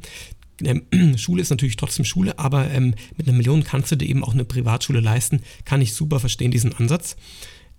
Ähm, 0.62 0.82
Schule 1.16 1.42
ist 1.42 1.50
natürlich 1.50 1.76
trotzdem 1.76 2.04
Schule, 2.04 2.38
aber 2.38 2.70
ähm, 2.70 2.94
mit 3.16 3.26
einer 3.26 3.36
Million 3.36 3.64
kannst 3.64 3.90
du 3.92 3.96
dir 3.96 4.08
eben 4.08 4.24
auch 4.24 4.34
eine 4.34 4.44
Privatschule 4.44 5.00
leisten. 5.00 5.40
Kann 5.64 5.80
ich 5.80 5.94
super 5.94 6.20
verstehen, 6.20 6.50
diesen 6.50 6.74
Ansatz. 6.74 7.16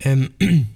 Ähm, 0.00 0.30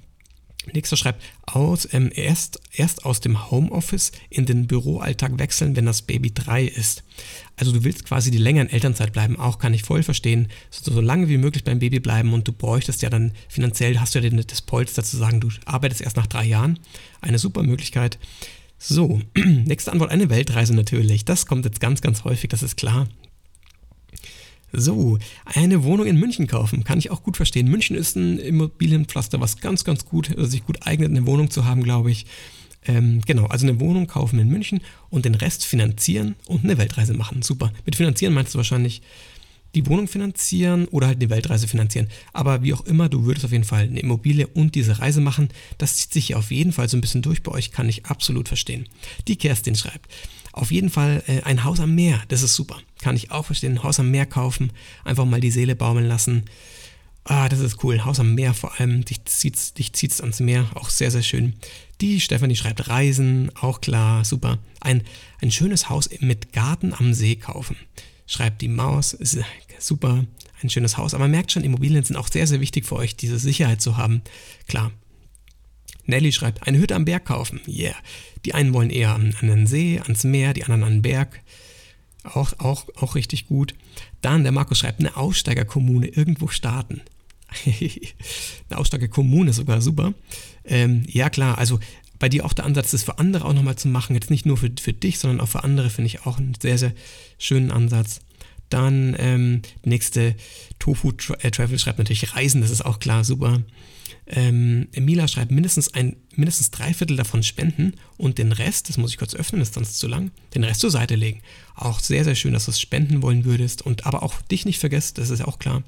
Nächster 0.73 0.97
schreibt, 0.97 1.23
aus, 1.47 1.89
ähm, 1.93 2.11
erst, 2.15 2.61
erst 2.73 3.05
aus 3.05 3.21
dem 3.21 3.51
Homeoffice 3.51 4.13
in 4.31 4.47
den 4.47 4.67
Büroalltag 4.67 5.39
wechseln, 5.39 5.77
wenn 5.77 5.87
das 5.87 6.03
Baby 6.03 6.33
drei 6.33 6.65
ist. 6.65 7.05
Also 7.57 7.73
du 7.73 7.85
willst 7.85 8.05
quasi 8.05 8.31
die 8.31 8.39
länger 8.39 8.63
in 8.63 8.71
Elternzeit 8.71 9.13
bleiben, 9.13 9.39
auch 9.39 9.59
kann 9.59 9.75
ich 9.75 9.83
voll 9.83 10.03
verstehen, 10.03 10.49
so, 10.71 10.93
so 10.93 11.01
lange 11.01 11.29
wie 11.29 11.39
möglich 11.39 11.65
beim 11.65 11.79
Baby 11.79 12.01
bleiben 12.01 12.33
und 12.33 12.47
du 12.47 12.53
bräuchtest 12.53 13.03
ja 13.03 13.11
dann 13.11 13.33
finanziell, 13.49 13.99
hast 13.99 14.15
du 14.15 14.19
ja 14.19 14.31
das 14.31 14.63
Polster 14.63 15.05
zu 15.05 15.17
sagen, 15.17 15.41
du 15.41 15.49
arbeitest 15.65 16.01
erst 16.01 16.17
nach 16.17 16.27
drei 16.27 16.45
Jahren. 16.45 16.79
Eine 17.21 17.39
super 17.39 17.63
Möglichkeit. 17.63 18.19
So, 18.79 19.21
nächste 19.35 19.93
Antwort, 19.93 20.11
eine 20.11 20.29
Weltreise 20.29 20.75
natürlich. 20.75 21.25
Das 21.25 21.47
kommt 21.47 21.65
jetzt 21.65 21.81
ganz, 21.81 22.03
ganz 22.03 22.25
häufig, 22.25 22.51
das 22.51 22.63
ist 22.63 22.77
klar. 22.77 23.09
So, 24.79 25.19
eine 25.47 25.85
Wohnung 25.85 26.07
in 26.07 26.21
München 26.21 26.47
kaufen, 26.47 26.85
kann 26.85 26.99
ich 26.99 27.11
auch 27.11 27.23
gut 27.23 27.37
verstehen. 27.37 27.69
München 27.69 27.97
ist 27.97 28.15
ein 28.15 28.39
Immobilienpflaster, 28.39 29.41
was 29.41 29.59
ganz, 29.59 29.85
ganz 29.85 30.05
gut, 30.05 30.31
also 30.37 30.45
sich 30.45 30.67
gut 30.67 30.87
eignet, 30.87 31.11
eine 31.11 31.27
Wohnung 31.27 31.51
zu 31.51 31.65
haben, 31.65 31.83
glaube 31.83 32.11
ich. 32.11 32.27
Ähm, 32.87 33.23
genau, 33.27 33.47
also 33.47 33.67
eine 33.67 33.81
Wohnung 33.81 34.07
kaufen 34.07 34.39
in 34.39 34.49
München 34.49 34.81
und 35.09 35.25
den 35.25 35.35
Rest 35.35 35.65
finanzieren 35.65 36.37
und 36.47 36.65
eine 36.65 36.77
Weltreise 36.77 37.15
machen. 37.15 37.41
Super. 37.41 37.73
Mit 37.87 37.97
finanzieren 37.97 38.35
meinst 38.35 38.55
du 38.55 38.59
wahrscheinlich 38.59 39.01
die 39.75 39.87
Wohnung 39.87 40.09
finanzieren 40.09 40.87
oder 40.89 41.07
halt 41.07 41.19
eine 41.21 41.31
Weltreise 41.31 41.69
finanzieren. 41.69 42.09
Aber 42.33 42.63
wie 42.63 42.75
auch 42.75 42.85
immer, 42.87 43.09
du 43.09 43.25
würdest 43.25 43.45
auf 43.45 43.53
jeden 43.53 43.65
Fall 43.65 43.85
eine 43.85 44.01
Immobilie 44.01 44.47
und 44.47 44.75
diese 44.75 44.99
Reise 44.99 45.21
machen. 45.21 45.49
Das 45.79 45.97
zieht 45.97 46.13
sich 46.13 46.35
auf 46.35 46.51
jeden 46.51 46.73
Fall 46.73 46.89
so 46.89 46.97
ein 46.97 47.01
bisschen 47.01 47.23
durch 47.23 47.43
bei 47.43 47.53
euch, 47.53 47.73
kann 47.73 47.89
ich 47.89 48.07
absolut 48.07 48.49
verstehen. 48.49 48.87
Die 49.27 49.37
Kerstin 49.37 49.75
schreibt, 49.75 50.11
auf 50.57 50.73
jeden 50.73 50.91
Fall 50.91 51.23
äh, 51.27 51.43
ein 51.43 51.65
Haus 51.65 51.81
am 51.81 51.95
Meer, 51.95 52.23
das 52.29 52.43
ist 52.43 52.57
super. 52.57 52.81
Kann 53.01 53.15
ich 53.15 53.31
auch 53.31 53.45
verstehen. 53.45 53.75
Ein 53.75 53.83
Haus 53.83 54.01
am 54.01 54.11
Meer 54.11 54.27
kaufen, 54.27 54.73
einfach 55.05 55.27
mal 55.27 55.41
die 55.41 55.51
Seele 55.51 55.77
baumeln 55.77 56.09
lassen. 56.09 56.45
Ah, 57.25 57.49
das 57.49 57.61
ist 57.61 57.85
cool. 57.85 58.05
Haus 58.05 58.21
am 58.21 58.35
Meer 58.35 58.55
vor 58.55 58.79
allem. 58.79 59.05
Dich 59.05 59.25
zieht's, 59.25 59.75
dich 59.75 59.93
zieht's 59.93 60.21
ans 60.21 60.41
Meer. 60.41 60.71
Auch 60.75 60.89
sehr, 60.89 61.11
sehr 61.11 61.23
schön. 61.23 61.55
Die 62.01 62.21
Stefanie 62.21 62.57
schreibt 62.57 62.89
Reisen, 62.89 63.51
auch 63.55 63.81
klar, 63.81 64.25
super. 64.25 64.59
Ein, 64.81 65.03
ein 65.43 65.51
schönes 65.51 65.89
Haus 65.89 66.09
mit 66.21 66.53
Garten 66.53 66.95
am 66.95 67.13
See 67.15 67.37
kaufen. 67.37 67.77
Schreibt 68.27 68.63
die 68.63 68.69
Maus, 68.69 69.13
ist 69.13 69.39
super, 69.79 70.25
ein 70.63 70.71
schönes 70.71 70.97
Haus. 70.97 71.15
Aber 71.15 71.29
merkt 71.29 71.53
schon, 71.53 71.65
Immobilien 71.65 72.05
sind 72.05 72.17
auch 72.17 72.29
sehr, 72.29 72.47
sehr 72.47 72.61
wichtig 72.61 72.87
für 72.87 72.97
euch, 72.97 73.17
diese 73.17 73.39
Sicherheit 73.39 73.83
zu 73.83 73.97
haben. 73.97 74.23
Klar. 74.69 74.91
Nelly 76.07 76.33
schreibt, 76.33 76.67
eine 76.67 76.79
Hütte 76.79 76.95
am 76.95 77.05
Berg 77.05 77.25
kaufen. 77.25 77.61
Yeah. 77.67 77.95
Die 78.45 78.55
einen 78.55 78.73
wollen 78.73 78.91
eher 78.91 79.15
an, 79.15 79.35
den 79.43 79.67
See, 79.67 80.01
ans 80.01 80.25
Meer, 80.25 80.53
die 80.55 80.65
anderen 80.65 80.85
an 80.85 80.93
den 80.95 81.03
Berg. 81.03 81.41
Auch, 82.25 82.53
auch, 82.59 82.87
auch 82.97 83.15
richtig 83.15 83.47
gut. 83.47 83.75
Dann, 84.21 84.43
der 84.43 84.53
Markus 84.53 84.79
schreibt, 84.79 85.01
eine 85.01 85.17
Aussteigerkommune 85.17 86.09
irgendwo 86.09 86.49
starten. 86.49 87.03
eine 87.65 88.79
Aussteigerkommune 88.79 89.53
sogar 89.53 89.81
super. 89.81 90.15
Ähm, 90.65 91.05
ja, 91.07 91.31
klar, 91.31 91.59
also 91.59 91.79
bei 92.19 92.29
dir 92.29 92.45
auch 92.45 92.53
der 92.53 92.65
Ansatz, 92.65 92.93
das 92.93 93.05
für 93.05 93.19
andere 93.19 93.45
auch 93.45 93.53
nochmal 93.53 93.77
zu 93.77 93.89
machen. 93.89 94.15
Jetzt 94.15 94.31
nicht 94.31 94.47
nur 94.47 94.57
für, 94.57 94.71
für 94.81 94.93
dich, 94.93 95.19
sondern 95.19 95.41
auch 95.41 95.49
für 95.49 95.65
andere, 95.65 95.91
finde 95.91 96.07
ich 96.07 96.27
auch 96.27 96.39
einen 96.39 96.55
sehr, 96.61 96.79
sehr 96.79 96.93
schönen 97.39 97.71
Ansatz. 97.71 98.21
Dann 98.69 99.15
ähm, 99.19 99.63
nächste 99.85 100.35
Tofu 100.79 101.13
äh, 101.41 101.51
Travel 101.51 101.79
schreibt 101.79 101.99
natürlich 101.99 102.35
Reisen, 102.35 102.61
das 102.61 102.71
ist 102.71 102.85
auch 102.85 102.99
klar, 102.99 103.25
super. 103.25 103.63
Ähm, 104.29 104.89
Mila 104.97 105.29
schreibt 105.29 105.53
mindestens 105.53 105.95
ein, 105.95 106.17
mindestens 106.35 106.73
drei 106.73 106.93
Viertel 106.93 107.17
davon 107.17 107.45
spenden 107.45 107.95
und 108.17 108.39
den 108.39 108.51
Rest, 108.51 108.89
das 108.89 108.99
muss 108.99 109.13
ich 109.13 109.19
kurz 109.19 109.35
öffnen, 109.35 109.61
ist 109.61 109.75
sonst 109.75 109.99
zu 109.99 110.09
lang, 110.09 110.33
den 110.55 110.65
Rest 110.65 110.81
zur 110.81 110.91
Seite 110.91 111.15
legen. 111.15 111.43
Auch 111.77 112.01
sehr, 112.01 112.25
sehr 112.25 112.35
schön, 112.35 112.53
dass 112.53 112.65
du 112.65 112.73
es 112.73 112.81
spenden 112.81 113.23
wollen 113.23 113.45
würdest 113.45 113.83
und 113.83 114.05
aber 114.05 114.25
auch 114.25 114.41
dich 114.43 114.65
nicht 114.65 114.81
vergisst, 114.81 115.19
das 115.19 115.31
ist 115.31 115.43
auch 115.43 115.61
klar. 115.61 115.85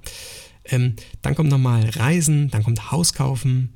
Ähm, 0.65 0.95
dann 1.23 1.35
kommt 1.35 1.51
nochmal 1.51 1.89
Reisen, 1.91 2.51
dann 2.51 2.63
kommt 2.63 2.93
Haus 2.93 3.13
kaufen. 3.13 3.73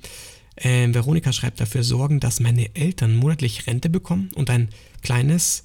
Ähm, 0.56 0.94
Veronika 0.94 1.32
schreibt 1.32 1.60
dafür 1.60 1.82
sorgen, 1.82 2.20
dass 2.20 2.38
meine 2.38 2.74
Eltern 2.76 3.16
monatlich 3.16 3.66
Rente 3.66 3.88
bekommen 3.88 4.30
und 4.34 4.48
ein 4.50 4.68
kleines 5.02 5.64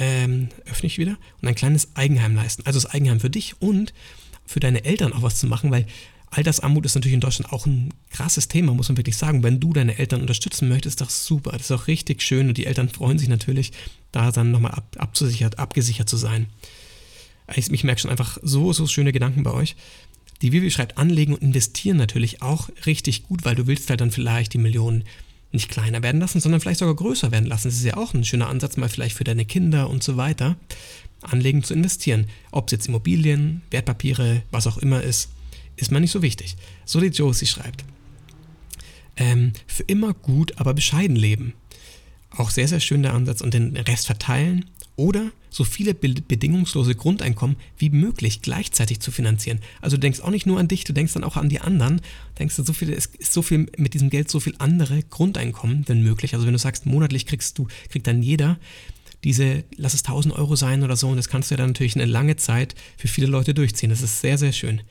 ähm, 0.00 0.48
öffne 0.64 0.86
ich 0.86 0.98
wieder, 0.98 1.18
und 1.40 1.48
ein 1.48 1.54
kleines 1.54 1.94
Eigenheim 1.94 2.34
leisten. 2.34 2.62
Also 2.64 2.80
das 2.80 2.90
Eigenheim 2.90 3.20
für 3.20 3.30
dich 3.30 3.60
und 3.60 3.92
für 4.46 4.58
deine 4.58 4.84
Eltern 4.84 5.12
auch 5.12 5.22
was 5.22 5.38
zu 5.38 5.46
machen, 5.46 5.70
weil 5.70 5.86
Altersarmut 6.30 6.86
ist 6.86 6.94
natürlich 6.94 7.14
in 7.14 7.20
Deutschland 7.20 7.52
auch 7.52 7.66
ein 7.66 7.92
krasses 8.10 8.48
Thema, 8.48 8.72
muss 8.72 8.88
man 8.88 8.96
wirklich 8.96 9.16
sagen. 9.16 9.42
Wenn 9.42 9.60
du 9.60 9.72
deine 9.72 9.98
Eltern 9.98 10.22
unterstützen 10.22 10.68
möchtest, 10.68 10.94
ist 10.94 11.00
das 11.00 11.26
super. 11.26 11.52
Das 11.52 11.62
ist 11.62 11.72
auch 11.72 11.86
richtig 11.86 12.22
schön 12.22 12.48
und 12.48 12.56
die 12.56 12.66
Eltern 12.66 12.88
freuen 12.88 13.18
sich 13.18 13.28
natürlich, 13.28 13.72
da 14.10 14.30
dann 14.32 14.52
nochmal 14.52 14.72
ab, 14.72 14.96
abgesichert, 14.98 15.58
abgesichert 15.58 16.08
zu 16.08 16.16
sein. 16.16 16.46
Ich, 17.54 17.70
ich 17.70 17.84
merke 17.84 18.00
schon 18.00 18.10
einfach 18.10 18.38
so, 18.42 18.72
so 18.72 18.86
schöne 18.86 19.12
Gedanken 19.12 19.42
bei 19.42 19.52
euch. 19.52 19.76
Die 20.40 20.52
Vivi 20.52 20.70
schreibt, 20.70 20.96
anlegen 20.96 21.34
und 21.34 21.42
investieren 21.42 21.98
natürlich 21.98 22.40
auch 22.40 22.70
richtig 22.86 23.24
gut, 23.24 23.44
weil 23.44 23.56
du 23.56 23.66
willst 23.66 23.90
halt 23.90 24.00
dann 24.00 24.12
vielleicht 24.12 24.54
die 24.54 24.58
Millionen 24.58 25.04
nicht 25.52 25.68
kleiner 25.68 26.02
werden 26.02 26.20
lassen, 26.20 26.40
sondern 26.40 26.60
vielleicht 26.60 26.80
sogar 26.80 26.94
größer 26.94 27.32
werden 27.32 27.46
lassen. 27.46 27.68
Das 27.68 27.74
ist 27.74 27.84
ja 27.84 27.96
auch 27.96 28.14
ein 28.14 28.24
schöner 28.24 28.48
Ansatz, 28.48 28.76
mal 28.76 28.88
vielleicht 28.88 29.16
für 29.16 29.24
deine 29.24 29.44
Kinder 29.44 29.90
und 29.90 30.02
so 30.02 30.16
weiter. 30.16 30.56
Anlegen 31.22 31.62
zu 31.62 31.74
investieren. 31.74 32.26
Ob 32.50 32.68
es 32.68 32.72
jetzt 32.72 32.88
Immobilien, 32.88 33.62
Wertpapiere, 33.70 34.42
was 34.50 34.66
auch 34.66 34.78
immer 34.78 35.02
ist 35.02 35.30
ist 35.80 35.90
mir 35.90 36.00
nicht 36.00 36.12
so 36.12 36.22
wichtig. 36.22 36.56
So 36.84 37.00
die 37.00 37.08
Josie 37.08 37.46
schreibt. 37.46 37.84
Ähm, 39.16 39.52
für 39.66 39.82
immer 39.84 40.14
gut, 40.14 40.58
aber 40.58 40.74
bescheiden 40.74 41.16
leben. 41.16 41.54
Auch 42.30 42.50
sehr, 42.50 42.68
sehr 42.68 42.80
schön 42.80 43.02
der 43.02 43.14
Ansatz 43.14 43.40
und 43.40 43.54
den 43.54 43.76
Rest 43.76 44.06
verteilen 44.06 44.66
oder 45.00 45.32
so 45.48 45.64
viele 45.64 45.94
bedingungslose 45.94 46.94
Grundeinkommen 46.94 47.56
wie 47.78 47.88
möglich 47.88 48.42
gleichzeitig 48.42 49.00
zu 49.00 49.10
finanzieren. 49.10 49.60
Also 49.80 49.96
du 49.96 50.00
denkst 50.02 50.20
auch 50.20 50.30
nicht 50.30 50.46
nur 50.46 50.60
an 50.60 50.68
dich, 50.68 50.84
du 50.84 50.92
denkst 50.92 51.14
dann 51.14 51.24
auch 51.24 51.38
an 51.38 51.48
die 51.48 51.58
anderen. 51.58 52.02
Denkst 52.38 52.56
du, 52.56 52.62
so 52.62 52.74
viel, 52.74 52.92
es 52.92 53.06
ist 53.06 53.32
so 53.32 53.40
viel 53.40 53.66
mit 53.78 53.94
diesem 53.94 54.10
Geld 54.10 54.30
so 54.30 54.40
viel 54.40 54.54
andere 54.58 55.02
Grundeinkommen 55.02 55.86
denn 55.86 56.02
möglich. 56.02 56.34
Also 56.34 56.44
wenn 56.44 56.52
du 56.52 56.58
sagst, 56.58 56.84
monatlich 56.84 57.24
kriegst 57.24 57.58
du, 57.58 57.66
kriegt 57.88 58.06
dann 58.06 58.22
jeder 58.22 58.58
diese, 59.24 59.64
lass 59.76 59.94
es 59.94 60.04
1000 60.04 60.34
Euro 60.34 60.54
sein 60.54 60.82
oder 60.82 60.96
so, 60.96 61.08
und 61.08 61.16
das 61.16 61.28
kannst 61.28 61.50
du 61.50 61.54
ja 61.54 61.58
dann 61.58 61.70
natürlich 61.70 61.96
eine 61.96 62.06
lange 62.06 62.36
Zeit 62.36 62.74
für 62.96 63.08
viele 63.08 63.26
Leute 63.26 63.54
durchziehen. 63.54 63.90
Das 63.90 64.02
ist 64.02 64.20
sehr, 64.20 64.36
sehr 64.38 64.52
schön. 64.52 64.82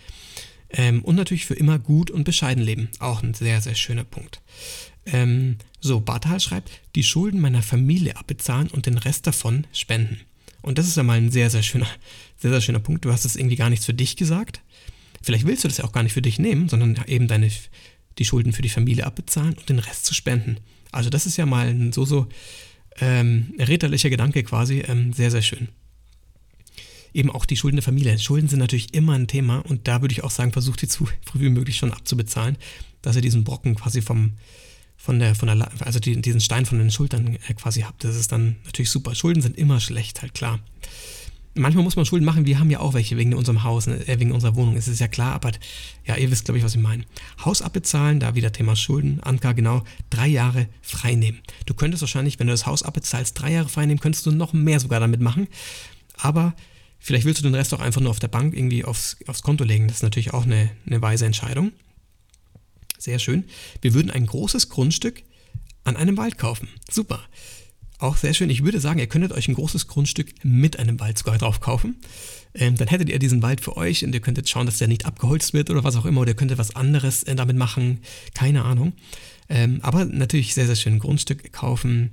Ähm, 0.72 1.04
und 1.04 1.16
natürlich 1.16 1.46
für 1.46 1.56
immer 1.56 1.80
gut 1.80 2.12
und 2.12 2.24
bescheiden 2.24 2.64
leben. 2.64 2.90
Auch 3.00 3.24
ein 3.24 3.34
sehr, 3.34 3.62
sehr 3.62 3.76
schöner 3.76 4.04
Punkt. 4.04 4.42
Ähm, 5.12 5.58
so, 5.80 6.00
Bartal 6.00 6.40
schreibt, 6.40 6.72
die 6.96 7.04
Schulden 7.04 7.40
meiner 7.40 7.62
Familie 7.62 8.18
abbezahlen 8.18 8.68
und 8.68 8.86
den 8.86 8.98
Rest 8.98 9.28
davon 9.28 9.66
spenden. 9.74 10.20
Und 10.62 10.78
das 10.78 10.88
ist 10.88 10.98
ja 10.98 11.04
mal 11.04 11.18
ein 11.18 11.32
sehr, 11.32 11.50
sehr 11.50 11.64
schöner, 11.64 11.88
sehr, 12.38 12.52
sehr 12.52 12.62
schöner 12.62 12.80
Punkt. 12.80 13.06
Du 13.06 13.12
hast 13.12 13.26
es 13.26 13.36
irgendwie 13.36 13.56
gar 13.56 13.70
nichts 13.70 13.86
für 13.86 13.94
dich 13.94 14.18
gesagt. 14.18 14.62
Vielleicht 15.22 15.46
willst 15.46 15.64
du 15.64 15.68
das 15.68 15.78
ja 15.78 15.86
auch 15.86 15.92
gar 15.92 16.04
nicht 16.04 16.14
für 16.14 16.22
dich 16.22 16.40
nehmen, 16.40 16.70
sondern 16.70 17.00
eben 17.08 17.28
deine, 17.28 17.50
die 18.18 18.26
Schulden 18.26 18.54
für 18.54 18.62
die 18.62 18.70
Familie 18.70 19.06
abbezahlen 19.06 19.54
und 19.54 19.70
den 19.70 19.80
Rest 19.80 20.06
zu 20.06 20.14
spenden. 20.14 20.58
Also 20.92 21.10
das 21.10 21.26
ist 21.26 21.38
ja 21.38 21.46
mal 21.46 21.68
ein 21.68 21.92
so, 21.92 22.06
so 22.06 22.28
ähm, 23.00 23.54
ritterlicher 23.58 24.10
Gedanke 24.10 24.44
quasi. 24.44 24.80
Ähm, 24.88 25.14
sehr, 25.14 25.32
sehr 25.32 25.42
schön 25.42 25.70
eben 27.14 27.32
auch 27.32 27.46
die 27.46 27.58
Schulden 27.58 27.78
der 27.78 27.84
Familie. 27.84 28.18
Schulden 28.20 28.48
sind 28.48 28.60
natürlich 28.60 28.94
immer 28.94 29.14
ein 29.14 29.28
Thema 29.28 29.60
und 29.60 29.88
da 29.88 30.02
würde 30.02 30.12
ich 30.12 30.24
auch 30.24 30.32
sagen, 30.32 30.52
versucht 30.52 30.82
die 30.82 30.88
zu 30.88 31.06
früh 31.26 31.40
wie 31.40 31.50
möglich 31.50 31.78
schon 31.78 31.92
abzubezahlen, 31.92 32.58
dass 33.02 33.16
ihr 33.16 33.22
diesen 33.22 33.44
Brocken 33.44 33.76
quasi 33.76 34.02
vom, 34.02 34.34
von 35.02 35.18
der, 35.18 35.34
von 35.34 35.48
der, 35.48 35.72
also 35.80 36.00
diesen 36.00 36.42
Stein 36.42 36.66
von 36.66 36.78
den 36.78 36.92
Schultern 36.92 37.38
äh, 37.48 37.54
quasi 37.54 37.82
habt. 37.82 38.04
Das 38.04 38.18
ist 38.18 38.34
dann 38.34 38.58
natürlich 38.66 38.92
super. 38.92 39.16
Schulden 39.16 39.42
sind 39.42 39.58
immer 39.58 39.80
schlecht, 39.80 40.22
halt 40.22 40.34
klar. 40.34 40.60
Manchmal 41.56 41.84
muss 41.84 41.96
man 41.96 42.06
Schulden 42.06 42.26
machen, 42.26 42.46
wir 42.46 42.60
haben 42.60 42.70
ja 42.70 42.80
auch 42.80 42.94
welche 42.94 43.18
wegen 43.18 43.34
unserem 43.34 43.64
Haus, 43.64 43.88
ne, 43.88 44.06
äh, 44.08 44.20
wegen 44.20 44.34
unserer 44.34 44.56
Wohnung, 44.56 44.76
es 44.76 44.90
ist 44.90 45.00
ja 45.00 45.08
klar, 45.08 45.34
aber 45.34 45.52
ja, 46.06 46.16
ihr 46.16 46.30
wisst, 46.30 46.46
glaube 46.46 46.58
ich, 46.60 46.64
was 46.64 46.76
ich 46.76 46.82
meine. 46.82 47.06
Haus 47.44 47.62
abbezahlen, 47.62 48.20
da 48.20 48.36
wieder 48.36 48.52
Thema 48.52 48.76
Schulden, 48.76 49.22
Anka, 49.22 49.54
genau, 49.54 49.84
drei 50.10 50.28
Jahre 50.28 50.68
frei 50.82 51.16
nehmen. 51.16 51.40
Du 51.66 51.74
könntest 51.74 52.02
wahrscheinlich, 52.02 52.38
wenn 52.40 52.48
du 52.48 52.54
das 52.54 52.66
Haus 52.66 52.84
abbezahlst, 52.84 53.40
drei 53.40 53.54
Jahre 53.54 53.70
frei 53.70 53.86
nehmen, 53.86 54.02
könntest 54.02 54.26
du 54.26 54.32
noch 54.32 54.54
mehr 54.54 54.80
sogar 54.80 55.00
damit 55.00 55.22
machen, 55.22 55.48
aber 56.18 56.54
Vielleicht 57.02 57.24
willst 57.24 57.40
du 57.40 57.44
den 57.44 57.56
Rest 57.56 57.74
auch 57.74 57.80
einfach 57.80 58.02
nur 58.02 58.10
auf 58.10 58.20
der 58.20 58.28
Bank 58.28 58.54
irgendwie 58.54 58.84
aufs, 58.84 59.16
aufs 59.26 59.42
Konto 59.42 59.64
legen. 59.64 59.88
Das 59.88 59.98
ist 59.98 60.04
natürlich 60.04 60.34
auch 60.34 60.44
eine, 60.44 60.70
eine 60.86 61.02
weise 61.02 61.26
Entscheidung. 61.26 61.72
Sehr 63.00 63.18
schön. 63.18 63.46
Wir 63.82 63.94
würden 63.94 64.12
ein 64.12 64.26
großes 64.26 64.68
Grundstück 64.68 65.24
an 65.86 65.96
einem 65.96 66.18
Wald 66.18 66.38
kaufen. 66.38 66.68
Super. 66.92 67.22
Auch 67.98 68.18
sehr 68.18 68.34
schön. 68.34 68.50
Ich 68.50 68.64
würde 68.64 68.82
sagen, 68.82 69.00
ihr 69.00 69.08
könntet 69.08 69.32
euch 69.32 69.48
ein 69.48 69.56
großes 69.56 69.88
Grundstück 69.88 70.34
mit 70.44 70.78
einem 70.80 71.00
Wald 71.00 71.18
sogar 71.18 71.38
drauf 71.38 71.62
kaufen. 71.62 71.96
Ähm, 72.54 72.76
dann 72.76 72.90
hättet 72.90 73.08
ihr 73.10 73.18
diesen 73.18 73.42
Wald 73.42 73.62
für 73.62 73.78
euch 73.78 74.04
und 74.04 74.14
ihr 74.14 74.20
könntet 74.20 74.50
schauen, 74.50 74.66
dass 74.66 74.80
der 74.80 74.90
nicht 74.90 75.06
abgeholzt 75.06 75.54
wird 75.54 75.70
oder 75.70 75.86
was 75.86 75.96
auch 75.96 76.06
immer. 76.06 76.22
Oder 76.22 76.32
ihr 76.32 76.36
könntet 76.36 76.58
was 76.58 76.76
anderes 76.76 77.24
äh, 77.24 77.36
damit 77.36 77.56
machen. 77.56 78.02
Keine 78.34 78.66
Ahnung. 78.66 78.94
Ähm, 79.48 79.80
aber 79.82 80.04
natürlich 80.04 80.54
sehr, 80.54 80.66
sehr 80.66 80.76
schön. 80.76 80.96
Ein 80.96 81.00
Grundstück 81.00 81.54
kaufen. 81.54 82.12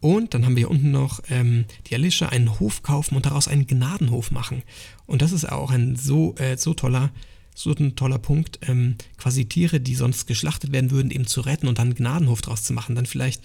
Und 0.00 0.34
dann 0.34 0.44
haben 0.44 0.54
wir 0.54 0.60
hier 0.60 0.70
unten 0.70 0.90
noch 0.90 1.20
ähm, 1.30 1.64
die 1.86 1.94
Alicia, 1.94 2.28
einen 2.28 2.60
Hof 2.60 2.82
kaufen 2.82 3.16
und 3.16 3.24
daraus 3.24 3.48
einen 3.48 3.66
Gnadenhof 3.66 4.30
machen. 4.30 4.62
Und 5.06 5.22
das 5.22 5.32
ist 5.32 5.50
auch 5.50 5.70
ein 5.70 5.96
so, 5.96 6.34
äh, 6.36 6.58
so 6.58 6.74
toller, 6.74 7.10
so 7.56 7.72
ein 7.72 7.96
toller 7.96 8.18
Punkt, 8.18 8.60
ähm, 8.68 8.96
quasi 9.16 9.46
Tiere, 9.46 9.80
die 9.80 9.94
sonst 9.94 10.26
geschlachtet 10.26 10.72
werden 10.72 10.90
würden, 10.90 11.10
eben 11.10 11.26
zu 11.26 11.40
retten 11.40 11.68
und 11.68 11.78
dann 11.78 11.88
einen 11.88 11.96
Gnadenhof 11.96 12.42
draus 12.42 12.62
zu 12.62 12.74
machen. 12.74 12.94
Dann 12.94 13.06
vielleicht, 13.06 13.42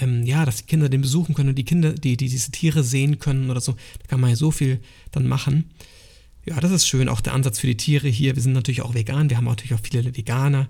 ähm, 0.00 0.24
ja, 0.24 0.46
dass 0.46 0.56
die 0.56 0.64
Kinder 0.64 0.88
den 0.88 1.02
besuchen 1.02 1.34
können 1.34 1.50
und 1.50 1.56
die 1.56 1.64
Kinder, 1.64 1.92
die, 1.92 2.16
die 2.16 2.28
diese 2.28 2.50
Tiere 2.50 2.82
sehen 2.82 3.18
können 3.18 3.50
oder 3.50 3.60
so. 3.60 3.72
Da 3.72 4.06
kann 4.08 4.20
man 4.20 4.30
ja 4.30 4.36
so 4.36 4.50
viel 4.50 4.80
dann 5.12 5.28
machen. 5.28 5.70
Ja, 6.46 6.58
das 6.58 6.72
ist 6.72 6.88
schön. 6.88 7.08
Auch 7.08 7.20
der 7.20 7.34
Ansatz 7.34 7.58
für 7.58 7.66
die 7.66 7.76
Tiere 7.76 8.08
hier. 8.08 8.34
Wir 8.34 8.42
sind 8.42 8.52
natürlich 8.52 8.82
auch 8.82 8.94
vegan. 8.94 9.28
Wir 9.28 9.36
haben 9.36 9.44
natürlich 9.44 9.74
auch 9.74 9.80
viele 9.82 10.16
Veganer 10.16 10.68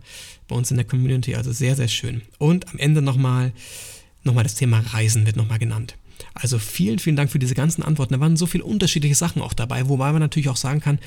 bei 0.48 0.56
uns 0.56 0.70
in 0.70 0.76
der 0.76 0.86
Community. 0.86 1.36
Also 1.36 1.52
sehr, 1.52 1.76
sehr 1.76 1.88
schön. 1.88 2.22
Und 2.38 2.68
am 2.68 2.78
Ende 2.78 3.02
nochmal 3.02 3.52
nochmal 4.24 4.44
das 4.44 4.54
Thema 4.56 4.80
Reisen 4.80 5.26
wird 5.26 5.36
nochmal 5.36 5.58
genannt. 5.58 5.96
Also 6.32 6.58
vielen, 6.58 6.98
vielen 6.98 7.16
Dank 7.16 7.30
für 7.30 7.38
diese 7.38 7.54
ganzen 7.54 7.82
Antworten. 7.82 8.14
Da 8.14 8.20
waren 8.20 8.36
so 8.36 8.46
viele 8.46 8.64
unterschiedliche 8.64 9.14
Sachen 9.14 9.42
auch 9.42 9.52
dabei, 9.52 9.88
wobei 9.88 10.10
man 10.12 10.20
natürlich 10.20 10.48
auch 10.48 10.56
sagen 10.56 10.80
kann, 10.80 10.98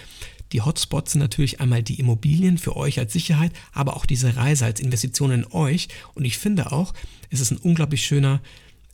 die 0.51 0.61
Hotspots 0.61 1.11
sind 1.11 1.19
natürlich 1.19 1.59
einmal 1.59 1.83
die 1.83 1.99
Immobilien 1.99 2.57
für 2.57 2.75
euch 2.75 2.99
als 2.99 3.13
Sicherheit, 3.13 3.51
aber 3.73 3.95
auch 3.95 4.05
diese 4.05 4.35
Reise 4.35 4.65
als 4.65 4.79
Investition 4.79 5.31
in 5.31 5.45
euch. 5.51 5.89
Und 6.13 6.25
ich 6.25 6.37
finde 6.37 6.71
auch, 6.71 6.93
es 7.29 7.39
ist 7.39 7.51
ein 7.51 7.57
unglaublich 7.57 8.05
schöner, 8.05 8.41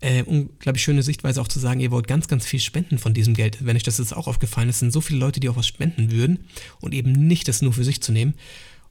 äh, 0.02 0.24
unglaublich 0.24 0.84
schöne 0.84 1.04
Sichtweise 1.04 1.42
auch 1.42 1.48
zu 1.48 1.60
sagen, 1.60 1.80
ihr 1.80 1.92
wollt 1.92 2.08
ganz, 2.08 2.28
ganz 2.28 2.46
viel 2.46 2.60
spenden 2.60 2.98
von 2.98 3.14
diesem 3.14 3.34
Geld. 3.34 3.66
Wenn 3.66 3.76
euch 3.76 3.84
das 3.84 4.00
jetzt 4.00 4.16
auch 4.16 4.28
aufgefallen 4.28 4.70
ist, 4.70 4.80
sind 4.80 4.92
so 4.92 5.02
viele 5.02 5.20
Leute, 5.20 5.40
die 5.40 5.50
auch 5.50 5.56
was 5.56 5.68
spenden 5.68 6.12
würden 6.12 6.40
und 6.82 6.94
eben 6.94 7.12
nicht 7.12 7.48
das 7.48 7.62
nur 7.62 7.74
für 7.74 7.84
sich 7.84 8.02
zu 8.02 8.12
nehmen. 8.12 8.34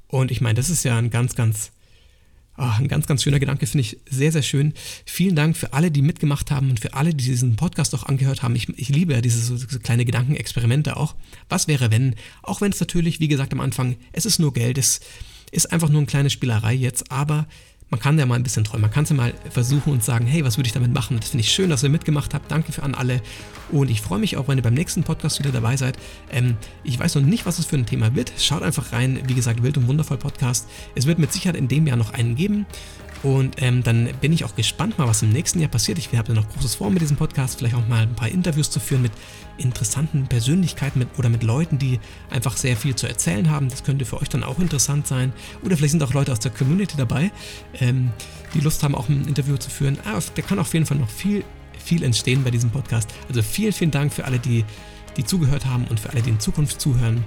Und 0.06 0.30
ich 0.30 0.40
meine, 0.40 0.54
das 0.54 0.70
ist 0.70 0.84
ja 0.84 0.98
ein 0.98 1.10
ganz, 1.10 1.34
ganz 1.34 1.71
Oh, 2.64 2.70
ein 2.78 2.86
ganz, 2.86 3.08
ganz 3.08 3.24
schöner 3.24 3.40
Gedanke, 3.40 3.66
finde 3.66 3.80
ich 3.80 3.98
sehr, 4.08 4.30
sehr 4.30 4.42
schön. 4.42 4.72
Vielen 5.04 5.34
Dank 5.34 5.56
für 5.56 5.72
alle, 5.72 5.90
die 5.90 6.00
mitgemacht 6.00 6.52
haben 6.52 6.70
und 6.70 6.78
für 6.78 6.94
alle, 6.94 7.12
die 7.12 7.24
diesen 7.24 7.56
Podcast 7.56 7.92
auch 7.92 8.04
angehört 8.04 8.44
haben. 8.44 8.54
Ich, 8.54 8.68
ich 8.78 8.88
liebe 8.88 9.14
ja 9.14 9.20
diese 9.20 9.40
so, 9.40 9.56
so 9.56 9.80
kleine 9.80 10.04
Gedankenexperimente 10.04 10.96
auch. 10.96 11.16
Was 11.48 11.66
wäre, 11.66 11.90
wenn, 11.90 12.14
auch 12.40 12.60
wenn 12.60 12.70
es 12.70 12.78
natürlich, 12.78 13.18
wie 13.18 13.26
gesagt 13.26 13.52
am 13.52 13.58
Anfang, 13.58 13.96
es 14.12 14.26
ist 14.26 14.38
nur 14.38 14.52
Geld, 14.52 14.78
es 14.78 15.00
ist 15.50 15.72
einfach 15.72 15.88
nur 15.88 15.98
eine 15.98 16.06
kleine 16.06 16.30
Spielerei 16.30 16.74
jetzt, 16.74 17.10
aber 17.10 17.48
man 17.92 18.00
kann 18.00 18.18
ja 18.18 18.24
mal 18.24 18.36
ein 18.36 18.42
bisschen 18.42 18.64
träumen. 18.64 18.80
Man 18.80 18.90
kann 18.90 19.04
es 19.04 19.10
ja 19.10 19.16
mal 19.16 19.34
versuchen 19.50 19.92
und 19.92 20.02
sagen, 20.02 20.26
hey, 20.26 20.42
was 20.46 20.56
würde 20.56 20.66
ich 20.66 20.72
damit 20.72 20.94
machen? 20.94 21.18
Das 21.20 21.28
finde 21.28 21.42
ich 21.42 21.52
schön, 21.52 21.68
dass 21.68 21.82
ihr 21.82 21.90
mitgemacht 21.90 22.32
habt. 22.32 22.50
Danke 22.50 22.72
für 22.72 22.82
an 22.82 22.94
alle. 22.94 23.20
Und 23.70 23.90
ich 23.90 24.00
freue 24.00 24.18
mich 24.18 24.38
auch, 24.38 24.48
wenn 24.48 24.56
ihr 24.56 24.62
beim 24.62 24.72
nächsten 24.72 25.02
Podcast 25.02 25.38
wieder 25.38 25.52
dabei 25.52 25.76
seid. 25.76 25.98
Ähm, 26.30 26.56
ich 26.84 26.98
weiß 26.98 27.16
noch 27.16 27.22
nicht, 27.22 27.44
was 27.44 27.58
es 27.58 27.66
für 27.66 27.76
ein 27.76 27.84
Thema 27.84 28.14
wird. 28.14 28.32
Schaut 28.38 28.62
einfach 28.62 28.92
rein. 28.92 29.20
Wie 29.26 29.34
gesagt, 29.34 29.62
Wild 29.62 29.76
und 29.76 29.88
Wundervoll 29.88 30.16
Podcast. 30.16 30.70
Es 30.94 31.04
wird 31.04 31.18
mit 31.18 31.34
Sicherheit 31.34 31.56
in 31.56 31.68
dem 31.68 31.86
Jahr 31.86 31.98
noch 31.98 32.14
einen 32.14 32.34
geben. 32.34 32.64
Und 33.22 33.62
ähm, 33.62 33.82
dann 33.82 34.08
bin 34.20 34.32
ich 34.32 34.44
auch 34.44 34.56
gespannt 34.56 34.98
mal, 34.98 35.06
was 35.06 35.22
im 35.22 35.30
nächsten 35.30 35.60
Jahr 35.60 35.70
passiert. 35.70 35.98
Ich 35.98 36.12
habe 36.16 36.32
ja 36.32 36.34
noch 36.34 36.48
großes 36.48 36.76
vor 36.76 36.90
mit 36.90 37.02
diesem 37.02 37.16
Podcast, 37.16 37.58
vielleicht 37.58 37.76
auch 37.76 37.86
mal 37.86 38.02
ein 38.02 38.14
paar 38.14 38.28
Interviews 38.28 38.70
zu 38.70 38.80
führen 38.80 39.02
mit 39.02 39.12
interessanten 39.58 40.26
Persönlichkeiten 40.26 40.98
mit, 40.98 41.08
oder 41.18 41.28
mit 41.28 41.42
Leuten, 41.42 41.78
die 41.78 42.00
einfach 42.30 42.56
sehr 42.56 42.76
viel 42.76 42.96
zu 42.96 43.06
erzählen 43.06 43.48
haben. 43.48 43.68
Das 43.68 43.84
könnte 43.84 44.04
für 44.04 44.20
euch 44.20 44.28
dann 44.28 44.42
auch 44.42 44.58
interessant 44.58 45.06
sein. 45.06 45.32
Oder 45.62 45.76
vielleicht 45.76 45.92
sind 45.92 46.02
auch 46.02 46.14
Leute 46.14 46.32
aus 46.32 46.40
der 46.40 46.50
Community 46.50 46.96
dabei, 46.96 47.30
ähm, 47.80 48.10
die 48.54 48.60
Lust 48.60 48.82
haben, 48.82 48.94
auch 48.94 49.08
ein 49.08 49.26
Interview 49.28 49.56
zu 49.56 49.70
führen. 49.70 49.98
Ah, 50.04 50.18
da 50.34 50.42
kann 50.42 50.58
auf 50.58 50.72
jeden 50.74 50.86
Fall 50.86 50.98
noch 50.98 51.10
viel, 51.10 51.44
viel 51.78 52.02
entstehen 52.02 52.42
bei 52.42 52.50
diesem 52.50 52.70
Podcast. 52.70 53.08
Also 53.28 53.42
vielen, 53.42 53.72
vielen 53.72 53.90
Dank 53.92 54.12
für 54.12 54.24
alle, 54.24 54.38
die, 54.40 54.64
die 55.16 55.24
zugehört 55.24 55.66
haben 55.66 55.84
und 55.88 56.00
für 56.00 56.10
alle, 56.10 56.22
die 56.22 56.30
in 56.30 56.40
Zukunft 56.40 56.80
zuhören. 56.80 57.24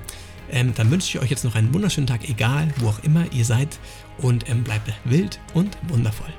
Ähm, 0.52 0.74
dann 0.76 0.92
wünsche 0.92 1.18
ich 1.18 1.24
euch 1.24 1.30
jetzt 1.30 1.44
noch 1.44 1.56
einen 1.56 1.74
wunderschönen 1.74 2.08
Tag, 2.08 2.28
egal 2.30 2.68
wo 2.78 2.90
auch 2.90 3.04
immer 3.04 3.26
ihr 3.32 3.46
seid. 3.46 3.80
Und 4.18 4.50
ähm, 4.50 4.64
bleibt 4.64 4.92
wild 5.04 5.40
und 5.54 5.78
wundervoll. 5.90 6.34